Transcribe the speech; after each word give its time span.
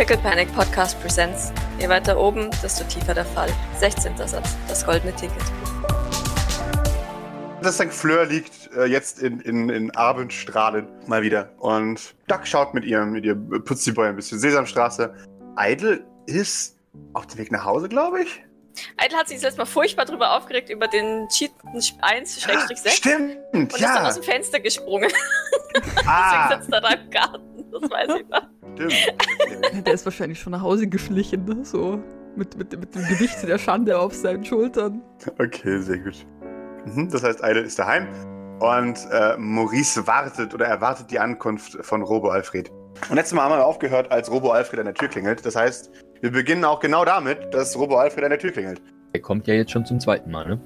Pickle 0.00 0.16
Panic 0.16 0.50
Podcast 0.54 0.98
Presents. 1.02 1.52
Je 1.78 1.86
weiter 1.86 2.18
oben, 2.18 2.48
desto 2.62 2.84
tiefer 2.84 3.12
der 3.12 3.26
Fall. 3.26 3.50
16. 3.80 4.16
Satz, 4.16 4.56
das 4.66 4.86
goldene 4.86 5.14
Ticket. 5.14 5.42
Das 7.60 7.74
St. 7.74 7.92
Fleur 7.92 8.24
liegt 8.24 8.70
äh, 8.74 8.86
jetzt 8.86 9.18
in, 9.18 9.40
in, 9.40 9.68
in 9.68 9.90
Abendstrahlen 9.90 10.88
mal 11.06 11.20
wieder. 11.20 11.50
Und 11.58 12.14
Duck 12.28 12.46
schaut 12.46 12.72
mit 12.72 12.86
ihrem, 12.86 13.12
mit 13.12 13.26
ihrem 13.26 13.62
Putziboy 13.62 14.08
ein 14.08 14.16
bisschen 14.16 14.38
Sesamstraße. 14.38 15.14
Idle 15.58 16.02
ist 16.24 16.78
auf 17.12 17.26
dem 17.26 17.36
Weg 17.36 17.52
nach 17.52 17.66
Hause, 17.66 17.90
glaube 17.90 18.22
ich. 18.22 18.42
Idle 19.04 19.18
hat 19.18 19.28
sich 19.28 19.36
das 19.36 19.42
letzte 19.42 19.58
Mal 19.58 19.66
furchtbar 19.66 20.06
drüber 20.06 20.34
aufgeregt 20.34 20.70
über 20.70 20.88
den 20.88 21.28
Cheat 21.28 21.52
1-6. 21.74 22.88
Stimmt, 22.88 23.36
Und 23.52 23.70
ist 23.70 23.82
dann 23.82 24.06
aus 24.06 24.14
dem 24.14 24.22
Fenster 24.22 24.60
gesprungen. 24.60 25.12
Ah, 26.04 26.48
Deswegen 26.48 26.62
sitzt 26.62 26.72
er 26.72 26.80
da 26.80 26.88
im 26.88 27.10
Garten. 27.10 27.49
Das 27.72 27.90
weiß 27.90 28.20
ich 28.20 28.28
noch. 28.28 28.42
stimmt. 28.88 29.86
Der 29.86 29.94
ist 29.94 30.04
wahrscheinlich 30.04 30.38
schon 30.38 30.52
nach 30.52 30.62
Hause 30.62 30.86
geschlichen, 30.86 31.44
ne? 31.44 31.64
so 31.64 32.02
mit, 32.36 32.56
mit, 32.56 32.78
mit 32.78 32.94
dem 32.94 33.02
Gewicht 33.08 33.42
der 33.42 33.58
Schande 33.58 33.98
auf 33.98 34.14
seinen 34.14 34.44
Schultern. 34.44 35.02
Okay, 35.38 35.78
sehr 35.78 35.98
gut. 35.98 36.26
Mhm, 36.86 37.10
das 37.10 37.22
heißt, 37.22 37.40
Idle 37.42 37.62
ist 37.62 37.78
daheim. 37.78 38.06
Und 38.60 39.06
äh, 39.10 39.36
Maurice 39.38 40.06
wartet 40.06 40.52
oder 40.52 40.66
erwartet 40.66 41.10
die 41.10 41.18
Ankunft 41.18 41.78
von 41.84 42.02
Robo 42.02 42.28
Alfred. 42.28 42.70
Und 43.08 43.16
letztes 43.16 43.34
Mal 43.34 43.44
haben 43.44 43.52
wir 43.52 43.64
aufgehört, 43.64 44.10
als 44.12 44.30
Robo 44.30 44.50
Alfred 44.50 44.80
an 44.80 44.86
der 44.86 44.94
Tür 44.94 45.08
klingelt. 45.08 45.44
Das 45.46 45.56
heißt, 45.56 45.90
wir 46.20 46.30
beginnen 46.30 46.64
auch 46.64 46.80
genau 46.80 47.04
damit, 47.04 47.54
dass 47.54 47.76
Robo 47.78 47.96
Alfred 47.96 48.24
an 48.24 48.30
der 48.30 48.38
Tür 48.38 48.52
klingelt. 48.52 48.82
Der 49.14 49.22
kommt 49.22 49.46
ja 49.46 49.54
jetzt 49.54 49.70
schon 49.70 49.86
zum 49.86 49.98
zweiten 49.98 50.30
Mal, 50.30 50.46
ne? 50.46 50.60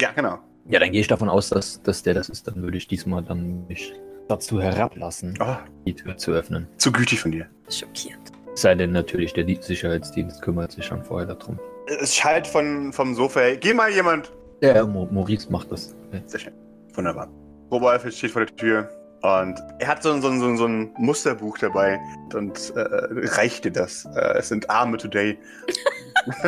Ja, 0.00 0.10
genau. 0.12 0.38
Ja, 0.68 0.80
dann 0.80 0.92
gehe 0.92 1.00
ich 1.00 1.08
davon 1.08 1.28
aus, 1.28 1.48
dass, 1.48 1.82
dass 1.82 2.02
der 2.02 2.14
das 2.14 2.28
ist. 2.28 2.46
Dann 2.46 2.62
würde 2.62 2.76
ich 2.76 2.88
diesmal 2.88 3.22
dann 3.22 3.66
mich 3.66 3.94
dazu 4.28 4.60
herablassen, 4.60 5.34
Oh, 5.40 5.56
die 5.86 5.94
Tür 5.94 6.16
zu 6.16 6.32
öffnen. 6.32 6.66
zu 6.78 6.92
gütig 6.92 7.20
von 7.20 7.32
dir. 7.32 7.46
Schockierend. 7.68 8.32
Es 8.54 8.62
sei 8.62 8.74
denn 8.74 8.92
natürlich, 8.92 9.32
der 9.32 9.44
Die- 9.44 9.58
Sicherheitsdienst 9.60 10.40
kümmert 10.42 10.72
sich 10.72 10.84
schon 10.84 11.02
vorher 11.02 11.34
darum. 11.34 11.58
Es 12.00 12.14
schallt 12.14 12.46
von, 12.46 12.92
vom 12.92 13.14
Sofa. 13.14 13.40
her, 13.40 13.56
Geh 13.56 13.74
mal 13.74 13.90
jemand. 13.90 14.32
Ja, 14.62 14.84
Mo 14.86 15.06
Maurice 15.10 15.50
macht 15.50 15.70
das. 15.72 15.94
Sehr 16.26 16.38
schön. 16.40 16.52
Wunderbar. 16.94 17.28
Robo 17.70 17.88
Alfred 17.88 18.14
steht 18.14 18.30
vor 18.30 18.44
der 18.46 18.54
Tür 18.56 18.88
und 19.22 19.58
er 19.80 19.88
hat 19.88 20.02
so, 20.02 20.12
ein- 20.12 20.22
so, 20.22 20.28
ein- 20.28 20.38
so, 20.40 20.46
ein- 20.46 20.56
so 20.56 20.66
ein 20.66 20.92
Musterbuch 20.96 21.58
dabei 21.58 21.98
und 22.34 22.72
äh, 22.76 22.80
reicht 23.34 23.64
dir 23.64 23.72
das. 23.72 24.06
Äh, 24.14 24.38
es 24.38 24.48
sind 24.48 24.70
Arme 24.70 24.96
today. 24.98 25.36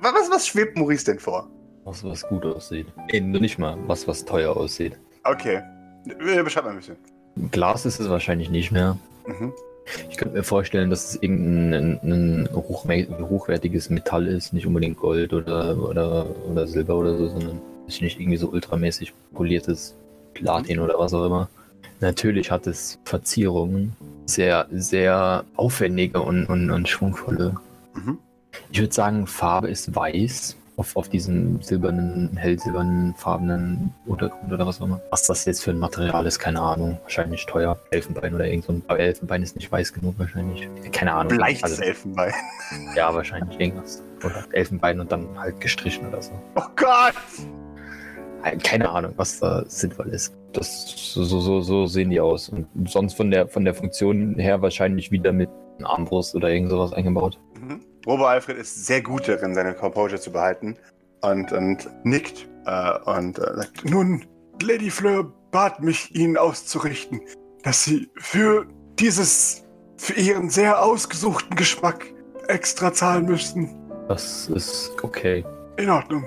was, 0.00 0.30
was 0.30 0.46
schwebt 0.46 0.76
Maurice 0.78 1.04
denn 1.04 1.18
vor? 1.18 1.48
Was, 1.84 2.02
was 2.04 2.22
gut 2.28 2.44
aussieht. 2.44 2.86
Nee, 3.12 3.20
nur 3.20 3.40
nicht 3.40 3.58
mal 3.58 3.76
was, 3.86 4.06
was 4.08 4.24
teuer 4.24 4.56
aussieht. 4.56 4.98
Okay. 5.24 5.62
Beschreib 6.44 6.64
mal 6.64 6.70
ein 6.70 6.76
bisschen. 6.76 6.96
Glas 7.50 7.84
ist 7.86 8.00
es 8.00 8.08
wahrscheinlich 8.08 8.50
nicht 8.50 8.72
mehr. 8.72 8.96
Mhm. 9.26 9.52
Ich 10.10 10.16
könnte 10.16 10.34
mir 10.34 10.42
vorstellen, 10.42 10.90
dass 10.90 11.10
es 11.10 11.22
irgendein 11.22 12.00
ein, 12.02 12.44
ein 12.44 12.48
hochme- 12.52 13.06
hochwertiges 13.28 13.88
Metall 13.90 14.26
ist, 14.26 14.52
nicht 14.52 14.66
unbedingt 14.66 14.96
Gold 14.98 15.32
oder, 15.32 15.76
oder, 15.78 16.26
oder 16.50 16.66
Silber 16.66 16.96
oder 16.96 17.16
so, 17.16 17.28
sondern 17.28 17.60
ist 17.86 18.02
nicht 18.02 18.18
irgendwie 18.18 18.36
so 18.36 18.48
ultramäßig 18.48 19.12
poliertes 19.34 19.94
Platin 20.34 20.80
oder 20.80 20.98
was 20.98 21.14
auch 21.14 21.26
immer. 21.26 21.48
Natürlich 22.00 22.50
hat 22.50 22.66
es 22.66 22.98
Verzierungen, 23.04 23.94
sehr, 24.26 24.66
sehr 24.72 25.44
aufwendige 25.54 26.20
und, 26.20 26.46
und, 26.46 26.70
und 26.70 26.88
schwungvolle. 26.88 27.54
Mhm. 27.94 28.18
Ich 28.72 28.80
würde 28.80 28.92
sagen, 28.92 29.26
Farbe 29.26 29.68
ist 29.68 29.94
weiß. 29.94 30.56
Auf, 30.76 30.94
auf 30.94 31.08
diesem 31.08 31.62
silbernen, 31.62 32.36
hellsilbernen, 32.36 33.14
farbenen 33.14 33.94
Untergrund 34.04 34.52
oder 34.52 34.66
was 34.66 34.80
auch 34.80 34.86
immer. 34.86 35.00
Was 35.10 35.26
das 35.26 35.46
jetzt 35.46 35.64
für 35.64 35.70
ein 35.70 35.78
Material 35.78 36.26
ist, 36.26 36.38
keine 36.38 36.60
Ahnung. 36.60 36.98
Wahrscheinlich 37.02 37.46
teuer. 37.46 37.78
Elfenbein 37.90 38.34
oder 38.34 38.46
irgend 38.46 38.66
so 38.66 38.72
ein. 38.74 38.82
Aber 38.86 38.98
Elfenbein 39.00 39.42
ist 39.42 39.56
nicht 39.56 39.72
weiß 39.72 39.94
genug 39.94 40.18
wahrscheinlich. 40.18 40.68
Keine 40.92 41.14
Ahnung. 41.14 41.34
Bleiches 41.36 41.62
Also, 41.62 41.82
Elfenbein. 41.82 42.32
ja, 42.94 43.14
wahrscheinlich 43.14 43.58
irgendwas. 43.58 44.02
Oder 44.22 44.44
Elfenbein 44.52 45.00
und 45.00 45.10
dann 45.10 45.26
halt 45.38 45.60
gestrichen 45.60 46.08
oder 46.08 46.20
so. 46.20 46.32
Oh 46.56 46.62
Gott! 46.76 47.14
Keine 48.62 48.90
Ahnung, 48.90 49.12
was 49.16 49.40
da 49.40 49.64
sinnvoll 49.66 50.08
ist. 50.08 50.34
Das, 50.52 50.86
so, 50.96 51.24
so, 51.24 51.60
so, 51.60 51.86
sehen 51.86 52.10
die 52.10 52.20
aus. 52.20 52.48
Und 52.48 52.66
sonst 52.88 53.14
von 53.14 53.30
der, 53.30 53.48
von 53.48 53.64
der 53.64 53.74
Funktion 53.74 54.38
her 54.38 54.62
wahrscheinlich 54.62 55.10
wieder 55.10 55.32
mit 55.32 55.48
Armbrust 55.82 56.34
oder 56.34 56.50
irgend 56.50 56.70
sowas 56.70 56.92
eingebaut. 56.92 57.38
Mhm. 57.60 57.80
Robo 58.06 58.24
Alfred 58.24 58.56
ist 58.56 58.86
sehr 58.86 59.02
gut 59.02 59.26
darin, 59.26 59.54
seine 59.54 59.74
Composure 59.74 60.20
zu 60.20 60.30
behalten 60.30 60.76
und, 61.22 61.52
und 61.52 61.90
nickt 62.04 62.46
äh, 62.64 62.98
und 63.04 63.38
äh, 63.38 63.56
sagt, 63.56 63.84
nun, 63.84 64.24
Lady 64.62 64.90
Fleur 64.90 65.32
bat 65.50 65.82
mich, 65.82 66.14
Ihnen 66.14 66.36
auszurichten, 66.36 67.20
dass 67.64 67.82
Sie 67.82 68.08
für 68.16 68.66
dieses, 69.00 69.64
für 69.96 70.14
Ihren 70.14 70.50
sehr 70.50 70.80
ausgesuchten 70.80 71.56
Geschmack 71.56 72.06
extra 72.46 72.92
zahlen 72.92 73.26
müssten. 73.26 73.74
Das 74.08 74.48
ist 74.48 74.92
okay. 75.02 75.44
In 75.76 75.90
Ordnung. 75.90 76.24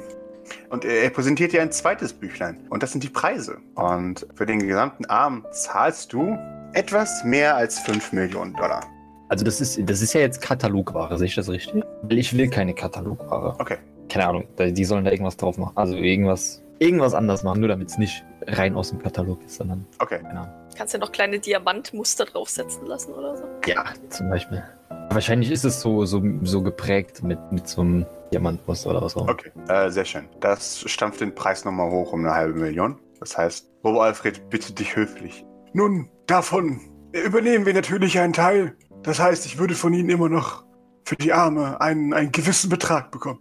Und 0.70 0.84
er, 0.84 1.04
er 1.04 1.10
präsentiert 1.12 1.54
dir 1.54 1.62
ein 1.62 1.72
zweites 1.72 2.12
Büchlein. 2.12 2.68
Und 2.70 2.84
das 2.84 2.92
sind 2.92 3.06
die 3.06 3.10
Preise. 3.10 3.58
Und 3.76 4.28
für 4.36 4.46
den 4.46 4.60
gesamten 4.68 5.06
Arm 5.06 5.46
zahlst 5.52 6.12
du 6.12 6.38
etwas 6.74 7.24
mehr 7.24 7.56
als 7.56 7.80
5 7.80 8.12
Millionen 8.12 8.54
Dollar. 8.54 8.82
Also 9.30 9.46
das 9.46 9.62
ist, 9.62 9.80
das 9.90 10.02
ist 10.02 10.14
ja 10.14 10.22
jetzt 10.22 10.42
Katalogware, 10.42 11.18
sehe 11.18 11.28
ich 11.28 11.36
das 11.36 11.50
richtig? 11.50 11.84
Weil 12.02 12.18
ich 12.18 12.36
will 12.36 12.50
keine 12.50 12.74
Katalogware. 12.74 13.56
Okay. 13.60 13.78
Keine 14.10 14.28
Ahnung, 14.28 14.46
die 14.58 14.86
sollen 14.86 15.06
da 15.06 15.12
irgendwas 15.12 15.38
drauf 15.38 15.58
machen. 15.60 15.74
Also 15.76 15.96
irgendwas, 15.96 16.64
irgendwas 16.80 17.14
anders 17.14 17.44
machen, 17.44 17.60
nur 17.60 17.70
damit 17.70 17.90
es 17.90 17.98
nicht 18.00 18.26
rein 18.48 18.76
aus 18.76 18.90
dem 18.90 19.00
Katalog 19.04 19.44
ist, 19.46 19.56
sondern, 19.58 19.86
Okay. 20.00 20.20
keine 20.24 20.40
Ahnung. 20.42 20.54
Kannst 20.76 20.94
du 20.96 20.98
noch 20.98 21.12
kleine 21.12 21.40
Diamantmuster 21.40 22.26
draufsetzen 22.26 22.88
lassen 22.88 23.14
oder 23.14 23.36
so? 23.38 23.44
Ja, 23.68 23.86
zum 24.10 24.30
Beispiel. 24.30 24.64
Wahrscheinlich 25.12 25.52
ist 25.52 25.64
es 25.64 25.82
so, 25.82 26.06
so, 26.06 26.24
so 26.44 26.62
geprägt 26.64 27.22
mit, 27.22 27.38
mit 27.52 27.68
so 27.68 27.82
einem 27.82 28.06
Diamantmuster 28.32 28.90
oder 28.90 29.02
was 29.04 29.16
auch 29.16 29.24
immer. 29.24 29.32
Okay, 29.34 29.52
äh, 29.68 29.90
sehr 29.92 30.06
schön. 30.06 30.26
Das 30.40 30.80
stampft 30.88 31.22
den 31.22 31.36
Preis 31.36 31.66
nochmal 31.66 31.92
hoch 31.92 32.14
um 32.14 32.22
eine 32.22 32.34
halbe 32.34 32.60
Million. 32.60 32.98
Das 33.20 33.38
heißt, 33.38 33.70
Robo 33.84 34.02
Alfred 34.02 34.50
bittet 34.50 34.80
dich 34.80 34.96
höflich. 34.96 35.46
Nun, 35.74 36.10
davon 36.26 36.80
übernehmen 37.12 37.66
wir 37.66 37.74
natürlich 37.74 38.18
einen 38.20 38.34
Teil. 38.34 38.76
Das 39.04 39.20
heißt, 39.20 39.46
ich 39.46 39.58
würde 39.58 39.76
von 39.76 39.94
Ihnen 39.94 40.10
immer 40.10 40.30
noch 40.30 40.64
für 41.06 41.16
die 41.16 41.34
Arme 41.34 41.80
einen, 41.82 42.14
einen 42.14 42.32
gewissen 42.32 42.70
Betrag 42.70 43.12
bekommen. 43.12 43.40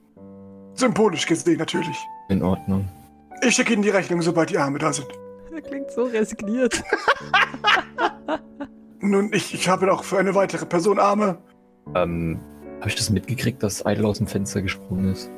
Symbolisch 0.74 1.26
gesehen 1.26 1.58
natürlich. 1.58 1.96
In 2.28 2.42
Ordnung. 2.42 2.88
Ich 3.42 3.54
schicke 3.54 3.72
Ihnen 3.72 3.82
die 3.82 3.90
Rechnung, 3.90 4.22
sobald 4.22 4.50
die 4.50 4.58
Arme 4.58 4.78
da 4.78 4.92
sind. 4.92 5.08
Er 5.52 5.60
klingt 5.62 5.90
so 5.90 6.04
resigniert. 6.04 6.82
Nun, 9.00 9.32
ich, 9.32 9.54
ich 9.54 9.68
habe 9.68 9.92
auch 9.92 10.04
für 10.04 10.18
eine 10.18 10.34
weitere 10.34 10.66
Person 10.66 10.98
Arme. 10.98 11.38
Ähm, 11.94 12.40
habe 12.80 12.88
ich 12.88 12.96
das 12.96 13.10
mitgekriegt, 13.10 13.62
dass 13.62 13.84
Idle 13.86 14.06
aus 14.06 14.18
dem 14.18 14.26
Fenster 14.26 14.60
gesprungen 14.62 15.12
ist? 15.12 15.30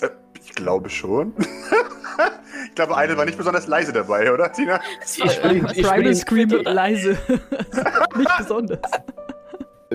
Äh, 0.00 0.08
ich 0.42 0.52
glaube 0.54 0.88
schon. 0.90 1.32
ich 2.68 2.74
glaube, 2.74 2.96
eine 2.96 3.16
war 3.16 3.24
nicht 3.24 3.38
besonders 3.38 3.66
leise 3.66 3.92
dabei, 3.92 4.32
oder, 4.32 4.50
Tina? 4.52 4.80
Das 5.00 5.18
Ich 5.18 5.42
bin- 5.42 5.66
ich 5.74 5.90
bin- 5.90 6.14
Scream 6.14 6.48
leise. 6.64 7.16
Nicht 8.16 8.38
besonders. 8.38 8.80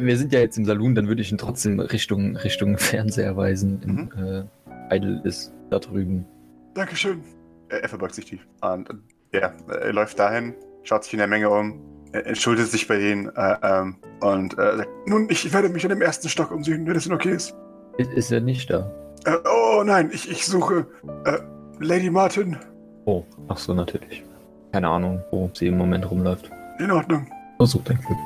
Wir 0.02 0.18
sind 0.18 0.34
ja 0.34 0.40
jetzt 0.40 0.58
im 0.58 0.66
Saloon, 0.66 0.96
dann 0.96 1.08
würde 1.08 1.22
ich 1.22 1.32
ihn 1.32 1.38
trotzdem 1.38 1.80
Richtung, 1.80 2.36
Richtung 2.38 2.78
Fernseher 2.78 3.36
weisen. 3.36 3.82
In, 3.84 4.50
äh, 4.90 4.96
Idle 4.96 5.22
ist 5.24 5.54
da 5.70 5.80
drüben. 5.80 6.26
Dankeschön. 6.74 7.22
Er, 7.70 7.84
er 7.84 7.90
verbeugt 7.90 8.16
sich 8.16 8.26
tief. 8.26 8.48
Und 8.62 8.90
ja, 9.34 9.54
er 9.68 9.94
läuft 9.94 10.18
dahin, 10.20 10.54
schaut 10.84 11.04
sich 11.04 11.14
in 11.14 11.20
der 11.20 11.28
Menge 11.28 11.50
um, 11.50 11.80
entschuldigt 12.12 12.72
sich 12.72 12.88
bei 12.88 12.98
denen 12.98 13.30
äh, 13.36 13.56
ähm, 13.62 13.96
und 14.22 14.58
äh, 14.58 14.78
sagt, 14.78 14.90
nun, 15.06 15.28
ich 15.30 15.52
werde 15.54 15.70
mich 15.70 15.84
an 15.84 15.90
dem 15.90 16.02
ersten 16.02 16.30
Stock 16.30 16.52
umsehen, 16.52 16.86
wenn 16.88 16.94
das 16.94 17.04
denn 17.04 17.14
okay 17.14 17.32
ist. 17.32 17.56
Ist, 17.98 18.12
ist 18.14 18.32
er 18.32 18.42
nicht 18.42 18.70
da? 18.70 18.92
Äh, 19.26 19.38
oh 19.46 19.84
nein, 19.84 20.10
ich, 20.12 20.30
ich 20.30 20.46
suche 20.46 20.88
äh, 21.26 21.38
Lady 21.80 22.10
Martin. 22.10 22.58
Oh, 23.06 23.24
ach 23.48 23.58
so, 23.58 23.74
natürlich. 23.74 24.24
Keine 24.72 24.88
Ahnung, 24.88 25.24
wo 25.32 25.50
sie 25.54 25.68
im 25.68 25.78
Moment 25.78 26.10
rumläuft. 26.10 26.50
In 26.80 26.92
Ordnung. 26.92 27.28
Versuch 27.58 27.84
dein 27.84 27.98
Glück. 27.98 28.18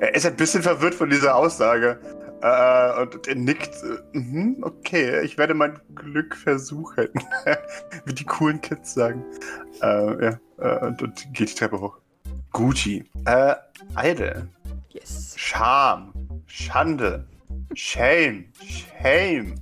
Er 0.00 0.14
ist 0.14 0.26
ein 0.26 0.36
bisschen 0.36 0.62
verwirrt 0.62 0.94
von 0.94 1.10
dieser 1.10 1.34
Aussage. 1.34 1.98
Äh, 2.42 3.00
und 3.00 3.26
er 3.26 3.34
nickt. 3.34 3.74
Äh, 3.82 4.18
mhm, 4.18 4.58
okay, 4.62 5.22
ich 5.22 5.38
werde 5.38 5.54
mein 5.54 5.78
Glück 5.94 6.36
versuchen. 6.36 7.08
Wie 8.04 8.14
die 8.14 8.24
coolen 8.24 8.60
Kids 8.60 8.94
sagen. 8.94 9.24
Äh, 9.82 10.24
ja, 10.24 10.38
äh, 10.58 10.86
und, 10.86 11.02
und 11.02 11.32
geht 11.32 11.50
die 11.50 11.54
Treppe 11.54 11.80
hoch. 11.80 11.98
Gucci. 12.52 13.04
Äh, 13.24 13.54
Eide. 13.94 14.48
Yes. 14.90 15.34
Scham. 15.36 16.12
Schande. 16.46 17.26
Shame. 17.74 18.46
Shame. 19.02 19.54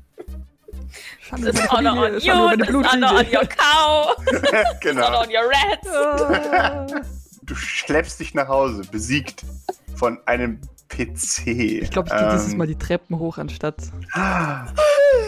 Schande 1.20 1.52
meine 1.52 1.70
honor 1.70 2.06
on 2.06 2.20
you, 2.20 2.32
honor 2.92 3.14
on 3.14 3.26
your 3.32 3.46
cow, 3.46 4.14
honor 4.18 4.78
genau. 4.80 5.22
on 5.22 5.30
your 5.30 5.48
rats. 5.48 7.18
Du 7.42 7.54
schleppst 7.54 8.20
dich 8.20 8.34
nach 8.34 8.48
Hause, 8.48 8.82
besiegt 8.90 9.44
von 9.96 10.18
einem 10.26 10.60
PC. 10.88 11.46
Ich 11.46 11.90
glaube, 11.90 12.08
ich 12.12 12.16
gehe 12.18 12.30
dieses 12.32 12.52
Ähm, 12.52 12.58
Mal 12.58 12.66
die 12.66 12.76
Treppen 12.76 13.18
hoch 13.18 13.38
anstatt. 13.38 13.76
ah, 14.12 14.66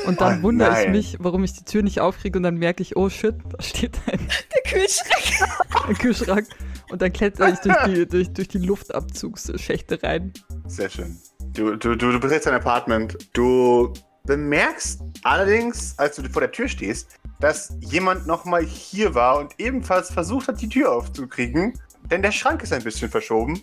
Und 0.06 0.20
dann 0.20 0.40
Oh 0.40 0.42
wundere 0.44 0.70
ich 0.70 0.84
nein. 0.84 0.92
mich, 0.92 1.16
warum 1.20 1.42
ich 1.44 1.54
die 1.54 1.64
Tür 1.64 1.82
nicht 1.82 2.00
aufkriege 2.00 2.38
und 2.38 2.42
dann 2.42 2.56
merke 2.56 2.82
ich, 2.82 2.96
oh 2.96 3.08
shit, 3.08 3.34
da 3.50 3.62
steht 3.62 3.98
ein, 4.10 4.20
Der 4.54 4.62
Kühlschrank. 4.72 5.50
ein 5.88 5.94
Kühlschrank. 5.98 6.46
Und 6.90 7.00
dann 7.02 7.12
kletter 7.12 7.48
ich 7.52 7.58
durch 7.60 7.76
die, 7.86 8.06
durch, 8.06 8.30
durch 8.32 8.48
die 8.48 8.58
Luftabzugsschächte 8.58 10.02
rein. 10.02 10.32
Sehr 10.66 10.90
schön. 10.90 11.18
Du, 11.54 11.76
du, 11.76 11.94
du, 11.96 12.12
du 12.12 12.20
betrittst 12.20 12.46
dein 12.46 12.54
Apartment. 12.54 13.16
Du 13.32 13.92
bemerkst 14.24 15.00
allerdings, 15.22 15.94
als 15.98 16.16
du 16.16 16.22
vor 16.30 16.40
der 16.42 16.52
Tür 16.52 16.68
stehst, 16.68 17.18
dass 17.40 17.74
jemand 17.80 18.26
nochmal 18.26 18.64
hier 18.64 19.14
war 19.14 19.38
und 19.38 19.54
ebenfalls 19.58 20.10
versucht 20.10 20.48
hat, 20.48 20.60
die 20.60 20.68
Tür 20.68 20.92
aufzukriegen. 20.92 21.72
Denn 22.10 22.22
der 22.22 22.32
Schrank 22.32 22.62
ist 22.62 22.72
ein 22.72 22.82
bisschen 22.82 23.10
verschoben. 23.10 23.62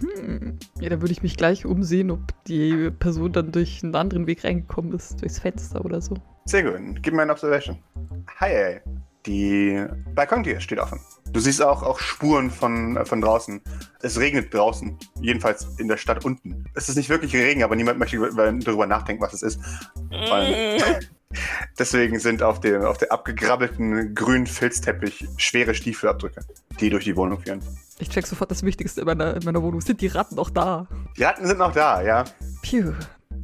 Hm. 0.00 0.58
Ja, 0.80 0.88
dann 0.88 1.00
würde 1.02 1.12
ich 1.12 1.22
mich 1.22 1.36
gleich 1.36 1.66
umsehen, 1.66 2.10
ob 2.10 2.20
die 2.44 2.90
Person 2.90 3.32
dann 3.32 3.52
durch 3.52 3.82
einen 3.82 3.94
anderen 3.94 4.26
Weg 4.26 4.44
reingekommen 4.44 4.92
ist, 4.92 5.20
durchs 5.20 5.38
Fenster 5.38 5.84
oder 5.84 6.00
so. 6.00 6.14
Sehr 6.46 6.62
gut. 6.62 7.02
Gib 7.02 7.14
mir 7.14 7.22
eine 7.22 7.32
Observation. 7.32 7.78
Hi, 8.38 8.50
ey. 8.50 8.80
Die 9.26 9.84
Balkontür 10.14 10.60
steht 10.60 10.78
offen. 10.78 10.98
Du 11.30 11.40
siehst 11.40 11.62
auch, 11.62 11.82
auch 11.82 11.98
Spuren 11.98 12.50
von, 12.50 12.96
äh, 12.96 13.04
von 13.04 13.20
draußen. 13.20 13.60
Es 14.00 14.18
regnet 14.18 14.52
draußen, 14.54 14.96
jedenfalls 15.20 15.66
in 15.78 15.88
der 15.88 15.98
Stadt 15.98 16.24
unten. 16.24 16.64
Es 16.74 16.88
ist 16.88 16.96
nicht 16.96 17.10
wirklich 17.10 17.34
Regen, 17.34 17.62
aber 17.62 17.76
niemand 17.76 17.98
möchte 17.98 18.18
darüber 18.18 18.86
nachdenken, 18.86 19.22
was 19.22 19.34
es 19.34 19.42
ist. 19.42 19.60
Und 19.96 20.10
deswegen 21.78 22.18
sind 22.18 22.42
auf 22.42 22.60
dem, 22.60 22.82
auf 22.82 22.98
der 22.98 23.12
abgegrabbelten 23.12 24.14
grünen 24.14 24.46
Filzteppich 24.46 25.26
schwere 25.36 25.74
Stiefelabdrücke, 25.74 26.42
die 26.80 26.90
durch 26.90 27.04
die 27.04 27.16
Wohnung 27.16 27.40
führen. 27.40 27.60
Ich 27.98 28.08
check 28.08 28.26
sofort 28.26 28.50
das 28.50 28.62
Wichtigste 28.62 29.02
in 29.02 29.06
meiner, 29.06 29.36
in 29.36 29.44
meiner 29.44 29.62
Wohnung. 29.62 29.80
Sind 29.80 30.00
die 30.00 30.06
Ratten 30.06 30.36
noch 30.36 30.50
da? 30.50 30.86
Die 31.16 31.22
Ratten 31.22 31.46
sind 31.46 31.58
noch 31.58 31.72
da, 31.72 32.02
ja. 32.02 32.24
Piu. 32.62 32.92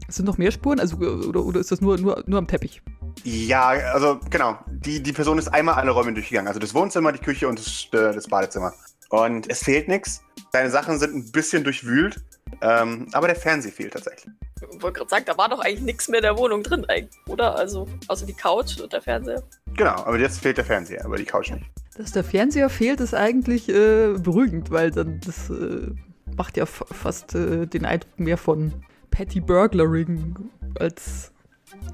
Sind 0.08 0.24
noch 0.24 0.38
mehr 0.38 0.50
Spuren? 0.50 0.80
Also, 0.80 0.96
oder, 0.96 1.44
oder 1.44 1.60
ist 1.60 1.70
das 1.72 1.80
nur, 1.80 1.98
nur, 1.98 2.22
nur 2.26 2.38
am 2.38 2.46
Teppich? 2.46 2.82
Ja, 3.24 3.68
also 3.68 4.20
genau. 4.30 4.58
Die, 4.68 5.02
die 5.02 5.12
Person 5.12 5.38
ist 5.38 5.48
einmal 5.48 5.74
alle 5.74 5.90
Räume 5.90 6.12
durchgegangen. 6.14 6.48
Also 6.48 6.60
das 6.60 6.74
Wohnzimmer, 6.74 7.12
die 7.12 7.18
Küche 7.18 7.48
und 7.48 7.58
das, 7.58 7.88
äh, 7.92 8.14
das 8.14 8.28
Badezimmer. 8.28 8.72
Und 9.10 9.48
es 9.50 9.62
fehlt 9.62 9.88
nichts. 9.88 10.22
Deine 10.52 10.70
Sachen 10.70 10.98
sind 10.98 11.14
ein 11.14 11.32
bisschen 11.32 11.64
durchwühlt. 11.64 12.22
Ähm, 12.60 13.08
aber 13.12 13.26
der 13.26 13.36
Fernseher 13.36 13.72
fehlt 13.72 13.92
tatsächlich. 13.92 14.32
Ich 14.60 14.82
wollte 14.82 14.98
gerade 14.98 15.10
sagen, 15.10 15.24
da 15.26 15.36
war 15.36 15.48
doch 15.48 15.60
eigentlich 15.60 15.82
nichts 15.82 16.08
mehr 16.08 16.20
in 16.20 16.24
der 16.24 16.38
Wohnung 16.38 16.62
drin, 16.62 16.86
oder? 17.28 17.56
Also, 17.56 17.86
außer 18.08 18.24
die 18.24 18.32
Couch 18.32 18.80
und 18.80 18.92
der 18.92 19.02
Fernseher. 19.02 19.42
Genau, 19.74 19.90
aber 19.90 20.18
jetzt 20.18 20.40
fehlt 20.40 20.56
der 20.56 20.64
Fernseher, 20.64 21.04
aber 21.04 21.16
die 21.16 21.24
Couch 21.24 21.50
nicht. 21.50 21.66
Dass 21.96 22.12
der 22.12 22.24
Fernseher 22.24 22.70
fehlt, 22.70 23.00
ist 23.00 23.14
eigentlich 23.14 23.68
äh, 23.68 24.14
beruhigend, 24.18 24.70
weil 24.70 24.90
dann 24.90 25.20
das 25.24 25.50
äh, 25.50 25.88
macht 26.36 26.56
ja 26.56 26.66
fast 26.66 27.34
äh, 27.34 27.66
den 27.66 27.84
Eindruck 27.84 28.18
mehr 28.18 28.38
von 28.38 28.72
Petty 29.10 29.40
Burglaring 29.40 30.36
als 30.78 31.32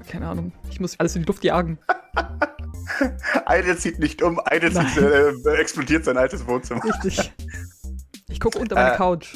keine 0.07 0.27
Ahnung. 0.27 0.51
Ich 0.69 0.79
muss 0.79 0.99
alles 0.99 1.15
in 1.15 1.23
die 1.23 1.27
Luft 1.27 1.43
jagen. 1.43 1.79
eine 3.45 3.77
zieht 3.77 3.99
nicht 3.99 4.21
um, 4.21 4.39
eine 4.39 4.71
zieht, 4.71 4.97
äh, 4.97 5.55
explodiert 5.55 6.05
sein 6.05 6.17
altes 6.17 6.45
Wohnzimmer. 6.47 6.83
Richtig. 6.83 7.31
Ich 8.29 8.39
gucke 8.39 8.59
unter 8.59 8.75
meine 8.75 8.93
äh, 8.93 8.97
Couch. 8.97 9.35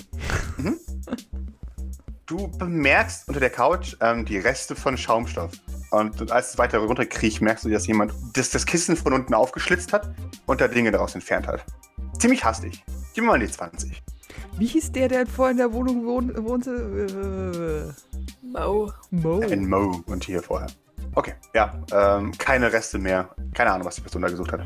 Du 2.28 2.50
bemerkst 2.50 3.26
unter 3.30 3.40
der 3.40 3.50
Couch 3.50 3.96
ähm, 4.02 4.26
die 4.26 4.38
Reste 4.38 4.76
von 4.76 4.98
Schaumstoff. 4.98 5.54
Und 5.92 6.30
als 6.30 6.50
es 6.50 6.58
weiter 6.58 6.80
runterkriecht, 6.80 7.42
merkst 7.42 7.64
du, 7.64 7.70
dass 7.70 7.88
jemand 7.88 8.14
das, 8.34 8.50
das 8.50 8.66
Kissen 8.66 8.98
von 8.98 9.14
unten 9.14 9.34
aufgeschlitzt 9.34 9.94
hat 9.94 10.14
und 10.46 10.60
da 10.60 10.68
Dinge 10.68 10.92
daraus 10.92 11.16
entfernt 11.16 11.48
hat. 11.48 11.64
Ziemlich 12.20 12.44
hastig. 12.44 12.84
Gib 13.14 13.24
mir 13.24 13.30
mal 13.30 13.40
die 13.40 13.48
20. 13.48 14.04
Wie 14.58 14.66
hieß 14.66 14.92
der, 14.92 15.08
der 15.08 15.26
vorher 15.26 15.52
in 15.52 15.58
der 15.58 15.72
Wohnung 15.72 16.06
wohn 16.06 16.46
wohnte? 16.46 17.94
Äh, 17.96 18.46
Mo. 18.46 18.92
Mo. 19.10 19.40
Ein 19.40 19.70
Mo 19.70 20.04
und 20.08 20.26
hier 20.26 20.44
vorher. 20.44 20.68
Okay, 21.16 21.34
ja, 21.54 21.82
ähm, 21.94 22.38
keine 22.38 22.74
Reste 22.74 23.00
mehr. 23.00 23.30
Keine 23.54 23.72
Ahnung, 23.72 23.88
was 23.88 23.96
die 23.96 24.02
Person 24.02 24.22
da 24.22 24.28
gesucht 24.28 24.52
hat. 24.52 24.66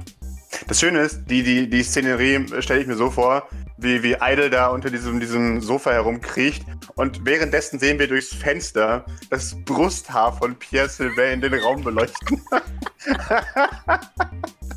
Das 0.67 0.79
Schöne 0.79 0.99
ist, 0.99 1.25
die, 1.25 1.43
die, 1.43 1.69
die 1.69 1.83
Szenerie 1.83 2.45
stelle 2.61 2.81
ich 2.81 2.87
mir 2.87 2.95
so 2.95 3.09
vor, 3.09 3.47
wie, 3.77 4.03
wie 4.03 4.15
Idle 4.21 4.49
da 4.49 4.67
unter 4.67 4.89
diesem, 4.89 5.19
diesem 5.19 5.61
Sofa 5.61 5.91
herumkriecht. 5.91 6.63
Und 6.95 7.25
währenddessen 7.25 7.79
sehen 7.79 7.99
wir 7.99 8.07
durchs 8.07 8.33
Fenster 8.33 9.05
das 9.29 9.55
Brusthaar 9.65 10.37
von 10.37 10.55
Pierre 10.55 10.89
Sylvain 10.89 11.41
in 11.41 11.51
den 11.51 11.55
Raum 11.55 11.83
beleuchten. 11.83 12.41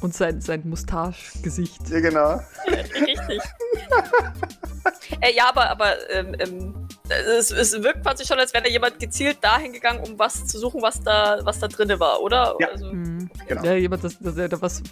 Und 0.01 0.15
sein, 0.15 0.41
sein 0.41 0.63
Mustache-Gesicht. 0.65 1.89
Ja, 1.89 2.01
genau. 2.01 2.41
Richtig. 2.67 3.41
äh, 5.21 5.35
ja, 5.35 5.49
aber, 5.49 5.71
aber 5.71 6.11
ähm, 6.11 6.35
ähm, 6.39 6.89
es, 7.09 7.51
es, 7.51 7.73
wirkt 7.83 8.03
quasi 8.03 8.27
schon, 8.27 8.39
als 8.39 8.53
wäre 8.53 8.65
da 8.65 8.71
jemand 8.71 8.99
gezielt 8.99 9.39
dahin 9.43 9.73
gegangen, 9.73 10.01
um 10.01 10.19
was 10.19 10.47
zu 10.47 10.59
suchen, 10.59 10.83
was 10.83 11.01
da, 11.03 11.39
was 11.43 11.59
da 11.59 11.69
drin 11.69 11.99
war, 11.99 12.21
oder? 12.21 12.55
Ja, 12.59 12.69
also, 12.69 12.93
mhm. 12.93 13.31
genau. 13.47 13.65
Ja, 13.65 13.75
jemand, 13.75 14.05
das, 14.05 14.19
das, 14.19 14.35
der, 14.35 14.61
was, 14.61 14.83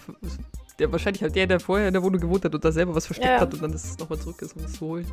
der 0.79 0.91
wahrscheinlich 0.91 1.21
halt 1.21 1.35
der, 1.35 1.47
der 1.47 1.59
vorher 1.59 1.87
in 1.87 1.93
der 1.93 2.03
Wohnung 2.03 2.19
gewohnt 2.19 2.45
hat 2.45 2.53
und 2.53 2.63
da 2.63 2.71
selber 2.71 2.95
was 2.95 3.05
versteckt 3.05 3.29
ja. 3.29 3.41
hat 3.41 3.53
und 3.53 3.61
dann 3.61 3.71
das 3.71 3.97
nochmal 3.97 4.19
zurück 4.19 4.41
ist, 4.41 4.55
um 4.55 4.63
es 4.63 4.73
zu 4.73 4.81
holen. 4.81 5.07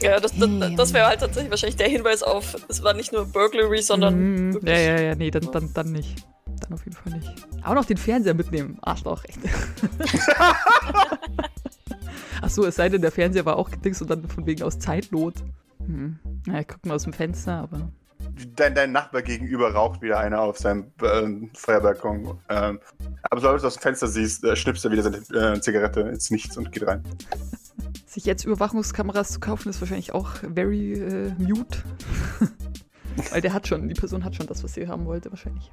Ja, 0.00 0.20
das, 0.20 0.32
das, 0.36 0.50
das 0.76 0.92
wäre 0.92 1.06
halt 1.06 1.20
tatsächlich 1.20 1.50
wahrscheinlich 1.50 1.76
der 1.76 1.88
Hinweis 1.88 2.22
auf, 2.22 2.56
es 2.68 2.82
war 2.82 2.94
nicht 2.94 3.12
nur 3.12 3.26
Burglary, 3.26 3.82
sondern. 3.82 4.48
Mhm. 4.48 4.60
Ja, 4.64 4.78
ja, 4.78 5.00
ja, 5.00 5.14
nee, 5.14 5.30
dann, 5.30 5.50
dann, 5.52 5.72
dann 5.72 5.92
nicht. 5.92 6.26
Dann 6.60 6.72
auf 6.72 6.84
jeden 6.84 6.96
Fall 6.96 7.12
nicht. 7.12 7.32
Auch 7.64 7.74
noch 7.74 7.84
den 7.84 7.96
Fernseher 7.96 8.34
mitnehmen. 8.34 8.78
Arschloch, 8.80 9.24
echt. 9.24 9.38
Achso, 12.42 12.64
es 12.64 12.76
sei 12.76 12.88
denn, 12.88 13.02
der 13.02 13.12
Fernseher 13.12 13.44
war 13.44 13.56
auch 13.56 13.70
gedingst 13.70 14.02
und 14.02 14.10
dann 14.10 14.28
von 14.28 14.46
wegen 14.46 14.62
aus 14.62 14.78
Zeitnot. 14.78 15.34
Hm. 15.78 16.18
Ja, 16.46 16.60
ich 16.60 16.68
guck 16.68 16.84
mal 16.86 16.94
aus 16.94 17.04
dem 17.04 17.12
Fenster, 17.12 17.54
aber. 17.54 17.90
Dein, 18.54 18.74
dein 18.74 18.92
Nachbar 18.92 19.22
gegenüber 19.22 19.72
raucht 19.72 20.02
wieder 20.02 20.18
einer 20.18 20.40
auf 20.40 20.58
seinem 20.58 20.92
äh, 21.02 21.48
Feuerbalkon. 21.54 22.38
Ähm, 22.48 22.80
aber 23.22 23.40
sobald 23.40 23.62
du 23.62 23.66
aus 23.66 23.74
dem 23.74 23.82
Fenster 23.82 24.08
siehst, 24.08 24.44
äh, 24.44 24.56
schnippst 24.56 24.84
er 24.84 24.90
wieder 24.90 25.02
seine 25.02 25.18
äh, 25.54 25.60
Zigarette 25.60 26.00
ins 26.00 26.30
Nichts 26.30 26.56
und 26.56 26.72
geht 26.72 26.86
rein. 26.86 27.02
Sich 28.06 28.24
jetzt 28.24 28.44
Überwachungskameras 28.44 29.30
zu 29.30 29.40
kaufen, 29.40 29.68
ist 29.68 29.80
wahrscheinlich 29.80 30.12
auch 30.12 30.30
very 30.54 30.94
äh, 30.94 31.32
mute. 31.38 31.78
Weil 33.30 33.40
der 33.40 33.52
hat 33.52 33.66
schon, 33.66 33.88
die 33.88 33.94
Person 33.94 34.24
hat 34.24 34.36
schon 34.36 34.46
das, 34.46 34.62
was 34.62 34.74
sie 34.74 34.88
haben 34.88 35.06
wollte, 35.06 35.30
wahrscheinlich. 35.30 35.70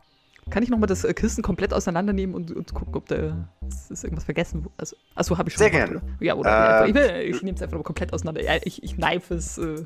Kann 0.49 0.61
ich 0.63 0.69
nochmal 0.69 0.87
das 0.87 1.03
äh, 1.03 1.13
Kissen 1.13 1.41
komplett 1.41 1.73
auseinandernehmen 1.73 2.35
und, 2.35 2.51
und 2.51 2.73
gucken, 2.73 2.95
ob 2.95 3.07
da 3.07 3.47
ist 3.89 4.03
irgendwas 4.03 4.25
vergessen? 4.25 4.67
Also, 4.77 4.95
achso, 5.15 5.37
habe 5.37 5.49
ich 5.49 5.55
schon. 5.55 5.59
Sehr 5.59 5.69
gerne. 5.69 6.01
Ja, 6.19 6.35
oder? 6.35 6.85
Äh, 6.85 7.29
ich, 7.29 7.35
ich 7.35 7.43
nehme 7.43 7.55
es 7.55 7.61
einfach 7.61 7.81
komplett 7.83 8.13
auseinander. 8.13 8.43
Ja, 8.43 8.59
ich, 8.63 8.83
ich 8.83 8.95
knife 8.95 9.35
es 9.35 9.57
äh, 9.57 9.85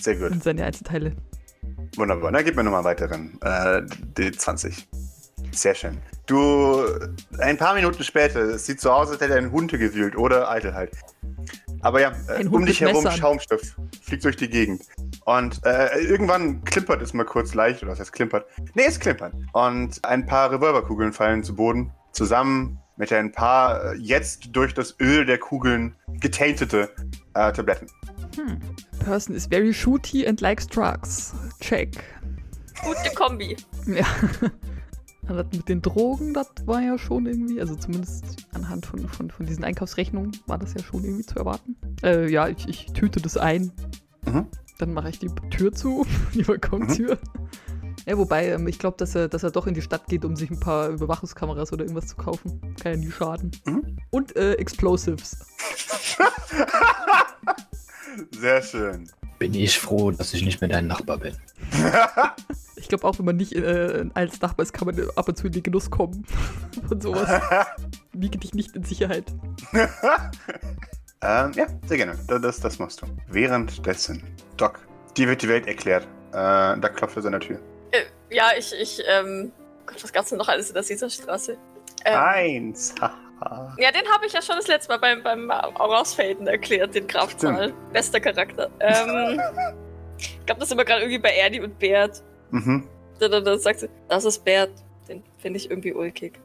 Sehr 0.00 0.16
gut. 0.16 0.30
in 0.30 0.40
seine 0.40 0.64
Einzelteile. 0.64 1.16
Wunderbar. 1.96 2.32
Dann 2.32 2.44
gib 2.44 2.56
mir 2.56 2.64
nochmal 2.64 2.84
weiteren. 2.84 3.38
Äh, 3.42 3.82
die 4.16 4.32
20. 4.32 4.88
Sehr 5.52 5.74
schön. 5.74 5.98
Du, 6.26 6.84
ein 7.38 7.56
paar 7.56 7.74
Minuten 7.74 8.02
später, 8.02 8.40
es 8.40 8.66
sieht 8.66 8.80
so 8.80 8.90
aus, 8.90 9.10
als 9.10 9.20
hätte 9.20 9.34
er 9.34 9.38
einen 9.38 9.52
Hunde 9.52 9.78
gewühlt 9.78 10.16
oder 10.16 10.50
Eitelheit. 10.50 10.90
Aber 11.80 12.00
ja, 12.00 12.12
äh, 12.28 12.44
um 12.46 12.64
dich 12.64 12.80
herum 12.80 13.04
Messern. 13.04 13.18
Schaumstoff 13.18 13.60
fliegt 14.02 14.24
durch 14.24 14.36
die 14.36 14.48
Gegend. 14.48 14.82
Und 15.26 15.60
äh, 15.64 15.98
irgendwann 16.00 16.64
klimpert 16.64 17.02
es 17.02 17.12
mal 17.12 17.24
kurz 17.24 17.54
leicht, 17.54 17.82
oder 17.82 17.92
was 17.92 18.00
heißt 18.00 18.12
klimpert? 18.12 18.46
Nee, 18.74 18.86
es 18.86 18.98
klimpert. 18.98 19.34
Und 19.52 20.02
ein 20.04 20.26
paar 20.26 20.50
Revolverkugeln 20.50 21.12
fallen 21.12 21.44
zu 21.44 21.54
Boden, 21.54 21.92
zusammen 22.12 22.78
mit 22.96 23.12
ein 23.12 23.32
paar 23.32 23.92
äh, 23.92 23.96
jetzt 23.96 24.48
durch 24.52 24.72
das 24.74 24.96
Öl 25.00 25.26
der 25.26 25.38
Kugeln 25.38 25.94
getaintete 26.20 26.90
äh, 27.34 27.52
Tabletten. 27.52 27.88
Hm. 28.36 28.60
Person 29.00 29.34
is 29.34 29.46
very 29.46 29.72
shooty 29.72 30.26
and 30.26 30.40
likes 30.40 30.66
drugs. 30.66 31.34
Check. 31.60 32.02
Gute 32.82 33.14
Kombi. 33.14 33.56
Ja. 33.86 34.06
Das 35.26 35.46
mit 35.52 35.68
den 35.70 35.80
Drogen, 35.80 36.34
das 36.34 36.48
war 36.66 36.82
ja 36.82 36.98
schon 36.98 37.24
irgendwie, 37.24 37.58
also 37.60 37.74
zumindest 37.74 38.46
anhand 38.52 38.84
von, 38.84 39.08
von, 39.08 39.30
von 39.30 39.46
diesen 39.46 39.64
Einkaufsrechnungen 39.64 40.32
war 40.46 40.58
das 40.58 40.74
ja 40.74 40.82
schon 40.82 41.02
irgendwie 41.02 41.24
zu 41.24 41.36
erwarten. 41.36 41.76
Äh, 42.02 42.30
ja, 42.30 42.48
ich, 42.48 42.68
ich 42.68 42.92
tüte 42.92 43.22
das 43.22 43.38
ein. 43.38 43.72
Mhm. 44.26 44.46
Dann 44.78 44.92
mache 44.92 45.08
ich 45.08 45.20
die 45.20 45.30
Tür 45.50 45.72
zu, 45.72 46.06
die 46.34 46.42
Balkontür. 46.42 47.14
Mhm. 47.14 47.94
Ja, 48.06 48.18
wobei, 48.18 48.50
ähm, 48.50 48.68
ich 48.68 48.78
glaube, 48.78 48.98
dass 48.98 49.14
er, 49.14 49.28
dass 49.28 49.42
er 49.44 49.50
doch 49.50 49.66
in 49.66 49.72
die 49.72 49.80
Stadt 49.80 50.06
geht, 50.08 50.26
um 50.26 50.36
sich 50.36 50.50
ein 50.50 50.60
paar 50.60 50.90
Überwachungskameras 50.90 51.72
oder 51.72 51.84
irgendwas 51.84 52.08
zu 52.08 52.16
kaufen. 52.16 52.60
Kann 52.82 52.92
ja 52.92 52.98
nie 52.98 53.10
schaden. 53.10 53.50
Mhm. 53.64 53.96
Und 54.10 54.36
äh, 54.36 54.54
Explosives. 54.54 55.46
Sehr 58.32 58.62
schön. 58.62 59.08
Bin 59.38 59.54
ich 59.54 59.78
froh, 59.78 60.10
dass 60.10 60.32
ich 60.34 60.44
nicht 60.44 60.60
mehr 60.60 60.70
dein 60.70 60.86
Nachbar 60.86 61.18
bin. 61.18 61.36
Ich 62.76 62.88
glaube 62.88 63.06
auch, 63.06 63.18
wenn 63.18 63.24
man 63.24 63.36
nicht 63.36 63.54
äh, 63.54 64.04
als 64.12 64.42
Nachbar 64.42 64.62
ist, 64.62 64.74
kann 64.74 64.86
man 64.86 65.08
ab 65.16 65.26
und 65.26 65.38
zu 65.38 65.46
in 65.46 65.52
den 65.54 65.62
Genuss 65.62 65.90
kommen 65.90 66.22
von 66.88 67.00
sowas. 67.00 67.40
Wiege 68.12 68.36
dich 68.36 68.52
nicht 68.52 68.76
in 68.76 68.84
Sicherheit. 68.84 69.24
ähm, 71.22 71.52
ja, 71.54 71.66
sehr 71.86 71.96
gerne. 71.96 72.18
Das, 72.26 72.60
das 72.60 72.78
machst 72.78 73.00
du. 73.00 73.06
Währenddessen, 73.28 74.22
Doc, 74.58 74.80
dir 75.16 75.28
wird 75.28 75.40
die 75.40 75.48
Welt 75.48 75.66
erklärt. 75.66 76.04
Äh, 76.32 76.78
da 76.78 76.88
klopft 76.94 77.16
er 77.16 77.22
seine 77.22 77.38
Tür. 77.38 77.58
Äh, 77.92 78.02
ja, 78.28 78.50
ich, 78.58 78.74
ich, 78.78 79.00
ähm, 79.08 79.50
Gott, 79.86 80.04
was 80.04 80.12
gab's 80.12 80.28
denn 80.28 80.38
noch 80.38 80.48
alles 80.48 80.68
in 80.68 80.74
der 80.74 80.82
Caesarstraße? 80.82 81.56
Ähm, 82.04 82.18
Eins. 82.18 82.94
Ja, 83.78 83.90
den 83.90 84.06
habe 84.12 84.26
ich 84.26 84.32
ja 84.32 84.40
schon 84.40 84.56
das 84.56 84.68
letzte 84.68 84.92
Mal 84.92 84.98
beim, 84.98 85.22
beim 85.22 85.50
Rausfaden 85.50 86.46
erklärt, 86.46 86.94
den 86.94 87.06
Kraftzahl. 87.06 87.72
Bester 87.92 88.20
Charakter. 88.20 88.70
Ähm, 88.80 89.40
ich 90.18 90.46
glaube, 90.46 90.60
das 90.60 90.68
sind 90.68 90.78
wir 90.78 90.84
gerade 90.84 91.02
irgendwie 91.02 91.18
bei 91.18 91.30
Erdi 91.30 91.60
und 91.60 91.78
Bert. 91.78 92.22
Mhm. 92.50 92.88
Dann, 93.18 93.30
dann, 93.30 93.44
dann 93.44 93.58
sagt 93.58 93.80
sie, 93.80 93.88
das 94.08 94.24
ist 94.24 94.44
Bert. 94.44 94.70
Den 95.08 95.22
finde 95.38 95.58
ich 95.58 95.70
irgendwie 95.70 95.92
ulkig. 95.92 96.40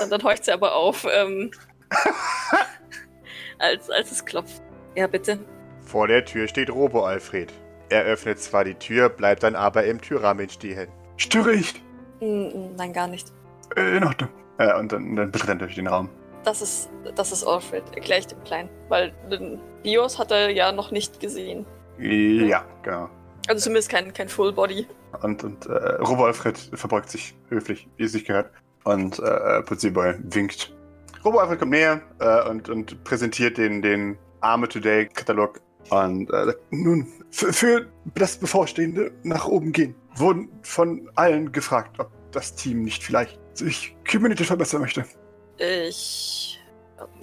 Dann, 0.00 0.10
dann 0.10 0.22
horcht 0.22 0.44
sie 0.44 0.52
aber 0.52 0.74
auf. 0.74 1.06
Ähm, 1.10 1.50
als, 3.58 3.90
als 3.90 4.12
es 4.12 4.24
klopft. 4.24 4.62
Ja, 4.94 5.06
bitte. 5.06 5.38
Vor 5.80 6.08
der 6.08 6.24
Tür 6.24 6.48
steht 6.48 6.70
Robo-Alfred. 6.70 7.52
Er 7.90 8.04
öffnet 8.04 8.40
zwar 8.40 8.64
die 8.64 8.74
Tür, 8.74 9.08
bleibt 9.08 9.42
dann 9.42 9.54
aber 9.54 9.84
im 9.84 10.00
Türrahmen 10.00 10.48
stehen. 10.48 10.88
Störe 11.16 11.52
ich? 11.52 11.74
Nein, 12.20 12.92
gar 12.92 13.06
nicht. 13.06 13.32
Äh, 13.76 13.96
in 13.98 14.04
Ordnung. 14.04 14.30
Äh, 14.58 14.74
und 14.78 14.92
dann, 14.92 15.16
dann 15.16 15.30
betritt 15.30 15.50
er 15.50 15.54
durch 15.56 15.74
den 15.74 15.86
Raum. 15.86 16.08
Das 16.44 16.60
ist, 16.60 16.90
das 17.14 17.32
ist 17.32 17.44
Alfred, 17.44 17.82
erkläre 17.94 18.20
ich 18.20 18.26
dem 18.26 18.42
Kleinen. 18.44 18.68
Weil 18.88 19.12
den 19.30 19.58
Bios 19.82 20.18
hat 20.18 20.30
er 20.30 20.50
ja 20.50 20.72
noch 20.72 20.90
nicht 20.90 21.20
gesehen. 21.20 21.64
Ja, 21.98 22.64
genau. 22.82 23.08
Also 23.48 23.64
zumindest 23.64 23.90
kein, 23.90 24.12
kein 24.12 24.28
Full 24.28 24.52
Body. 24.52 24.86
Und, 25.22 25.44
und 25.44 25.66
äh, 25.66 25.72
Robo 25.72 26.26
Alfred 26.26 26.58
verbeugt 26.74 27.10
sich 27.10 27.34
höflich, 27.48 27.88
wie 27.96 28.04
es 28.04 28.12
sich 28.12 28.24
gehört. 28.24 28.50
Und 28.84 29.18
äh, 29.18 29.62
Putziboy 29.62 30.14
winkt. 30.22 30.74
Robo 31.24 31.38
Alfred 31.38 31.58
kommt 31.58 31.70
näher 31.70 32.02
äh, 32.20 32.48
und, 32.48 32.68
und 32.68 33.02
präsentiert 33.04 33.56
den, 33.56 33.80
den 33.80 34.18
Arme 34.40 34.68
Today 34.68 35.06
Katalog. 35.06 35.60
Und 35.90 36.30
äh, 36.30 36.52
nun, 36.70 37.06
für, 37.30 37.52
für 37.52 37.86
das 38.14 38.36
bevorstehende 38.36 39.12
nach 39.22 39.46
oben 39.46 39.72
gehen, 39.72 39.94
wurden 40.16 40.48
von 40.62 41.08
allen 41.14 41.52
gefragt, 41.52 41.98
ob 41.98 42.10
das 42.32 42.54
Team 42.54 42.82
nicht 42.82 43.02
vielleicht 43.02 43.38
sich 43.56 43.96
Community 44.10 44.44
verbessern 44.44 44.80
möchte. 44.80 45.04
Ich. 45.58 46.60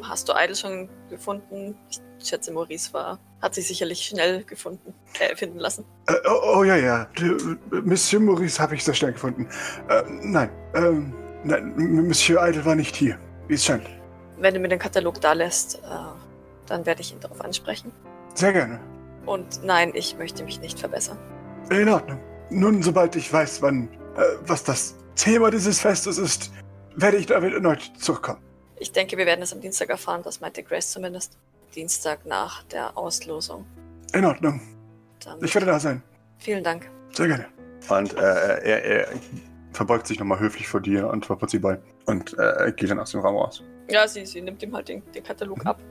Hast 0.04 0.28
du 0.30 0.34
Idle 0.36 0.56
schon 0.56 0.90
gefunden? 1.10 1.76
Ich 1.90 2.00
schätze, 2.28 2.52
Maurice 2.52 2.94
war. 2.94 3.20
Hat 3.42 3.56
sich 3.56 3.68
sicherlich 3.68 4.06
schnell 4.06 4.44
gefunden, 4.44 4.94
äh, 5.20 5.36
finden 5.36 5.60
lassen. 5.60 5.86
Äh, 6.08 6.14
oh, 6.28 6.58
oh, 6.58 6.64
ja, 6.64 6.76
ja. 6.76 7.08
Monsieur 7.72 8.22
Maurice 8.22 8.62
habe 8.62 8.76
ich 8.76 8.84
sehr 8.84 8.94
schnell 8.94 9.14
gefunden. 9.14 9.48
Äh, 9.90 10.04
nein, 10.22 10.50
ähm, 10.76 11.14
nein, 11.44 11.74
Monsieur 11.76 12.46
Idle 12.48 12.64
war 12.66 12.76
nicht 12.76 12.96
hier, 12.96 13.18
wie 13.48 13.56
es 13.56 13.66
scheint. 13.66 13.88
Wenn 14.38 14.54
du 14.54 14.60
mir 14.60 14.68
den 14.68 14.80
Katalog 14.80 15.20
da 15.22 15.34
lässt, 15.34 15.76
äh, 15.76 15.80
dann 16.68 16.86
werde 16.86 17.02
ich 17.02 17.12
ihn 17.12 17.20
darauf 17.20 17.42
ansprechen. 17.42 17.92
Sehr 18.36 18.54
gerne. 18.54 18.80
Und 19.26 19.64
nein, 19.64 19.92
ich 19.94 20.18
möchte 20.18 20.44
mich 20.44 20.60
nicht 20.60 20.80
verbessern. 20.80 21.18
In 21.70 21.90
Ordnung. 21.90 22.20
Nun, 22.50 22.84
sobald 22.84 23.16
ich 23.16 23.32
weiß, 23.32 23.62
wann, 23.62 23.88
äh, 24.18 24.22
was 24.46 24.64
das 24.64 24.96
Thema 25.16 25.52
dieses 25.52 25.80
Festes 25.80 26.18
ist, 26.18 26.52
werde 26.96 27.18
ich 27.18 27.26
damit 27.26 27.54
erneut 27.54 27.92
zurückkommen. 27.98 28.40
Ich 28.80 28.92
denke, 28.92 29.18
wir 29.18 29.26
werden 29.26 29.42
es 29.42 29.54
am 29.54 29.62
Dienstag 29.62 29.90
erfahren, 29.90 30.22
das 30.24 30.42
meinte 30.42 30.64
Grace 30.64 30.92
zumindest. 30.92 31.38
Dienstag 31.76 32.26
nach 32.26 32.64
der 32.64 32.98
Auslosung. 32.98 33.66
In 34.14 34.26
Ordnung. 34.26 34.60
Dann 35.24 35.44
ich 35.44 35.54
werde 35.54 35.68
da 35.68 35.80
sein. 35.80 36.04
Vielen 36.40 36.64
Dank. 36.64 36.90
Sehr 37.14 37.28
gerne. 37.28 37.46
Und 37.90 38.14
äh, 38.14 38.18
er, 38.18 38.84
er, 38.84 39.08
verbeugt 39.74 40.08
sich 40.08 40.20
nochmal 40.20 40.40
höflich 40.40 40.68
vor 40.68 40.82
dir 40.82 41.08
und 41.08 41.26
vor 41.26 41.38
sie 41.48 41.60
bei 41.60 41.80
und 42.06 42.36
äh, 42.38 42.74
geht 42.76 42.90
dann 42.90 43.00
aus 43.00 43.12
dem 43.12 43.22
Raum 43.22 43.38
raus. 43.38 43.64
Ja, 43.90 44.08
sie, 44.08 44.26
sie 44.26 44.42
nimmt 44.42 44.62
ihm 44.64 44.76
halt 44.76 44.90
den, 44.90 45.02
den 45.14 45.24
Katalog 45.24 45.60
mhm. 45.60 45.68
ab. 45.68 45.82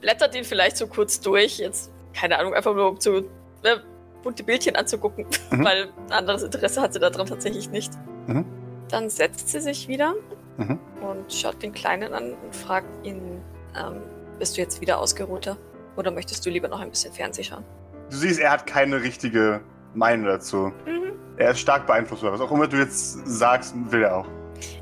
Blättert 0.00 0.34
ihn 0.34 0.44
vielleicht 0.44 0.76
so 0.76 0.86
kurz 0.86 1.20
durch. 1.20 1.58
Jetzt, 1.58 1.90
keine 2.14 2.38
Ahnung, 2.38 2.54
einfach 2.54 2.74
nur 2.74 2.90
um 2.90 3.00
zu 3.00 3.28
ne, 3.62 3.82
bunte 4.22 4.42
Bildchen 4.42 4.74
anzugucken, 4.76 5.26
mhm. 5.50 5.64
weil 5.64 5.88
anderes 6.10 6.42
Interesse 6.42 6.80
hat 6.80 6.92
sie 6.94 6.98
daran 6.98 7.26
tatsächlich 7.26 7.70
nicht. 7.70 7.92
Mhm. 8.26 8.44
Dann 8.88 9.10
setzt 9.10 9.50
sie 9.50 9.60
sich 9.60 9.86
wieder 9.86 10.14
mhm. 10.58 10.78
und 11.00 11.32
schaut 11.32 11.62
den 11.62 11.72
Kleinen 11.72 12.12
an 12.12 12.34
und 12.34 12.54
fragt 12.54 13.06
ihn, 13.06 13.40
ähm, 13.76 14.02
bist 14.38 14.56
du 14.56 14.60
jetzt 14.60 14.80
wieder 14.80 14.98
ausgeruhter? 14.98 15.56
Oder 15.96 16.10
möchtest 16.10 16.44
du 16.46 16.50
lieber 16.50 16.68
noch 16.68 16.80
ein 16.80 16.90
bisschen 16.90 17.12
Fernsehen 17.12 17.44
schauen? 17.44 17.64
Du 18.10 18.16
siehst, 18.16 18.38
er 18.38 18.52
hat 18.52 18.66
keine 18.66 19.02
richtige 19.02 19.60
Meinung 19.94 20.26
dazu. 20.26 20.72
Mhm. 20.86 21.12
Er 21.36 21.50
ist 21.52 21.60
stark 21.60 21.86
beeinflusst. 21.86 22.22
Was 22.22 22.40
auch 22.40 22.52
immer 22.52 22.66
du 22.66 22.76
jetzt 22.76 23.26
sagst, 23.26 23.74
will 23.90 24.02
er 24.02 24.16
auch. 24.16 24.26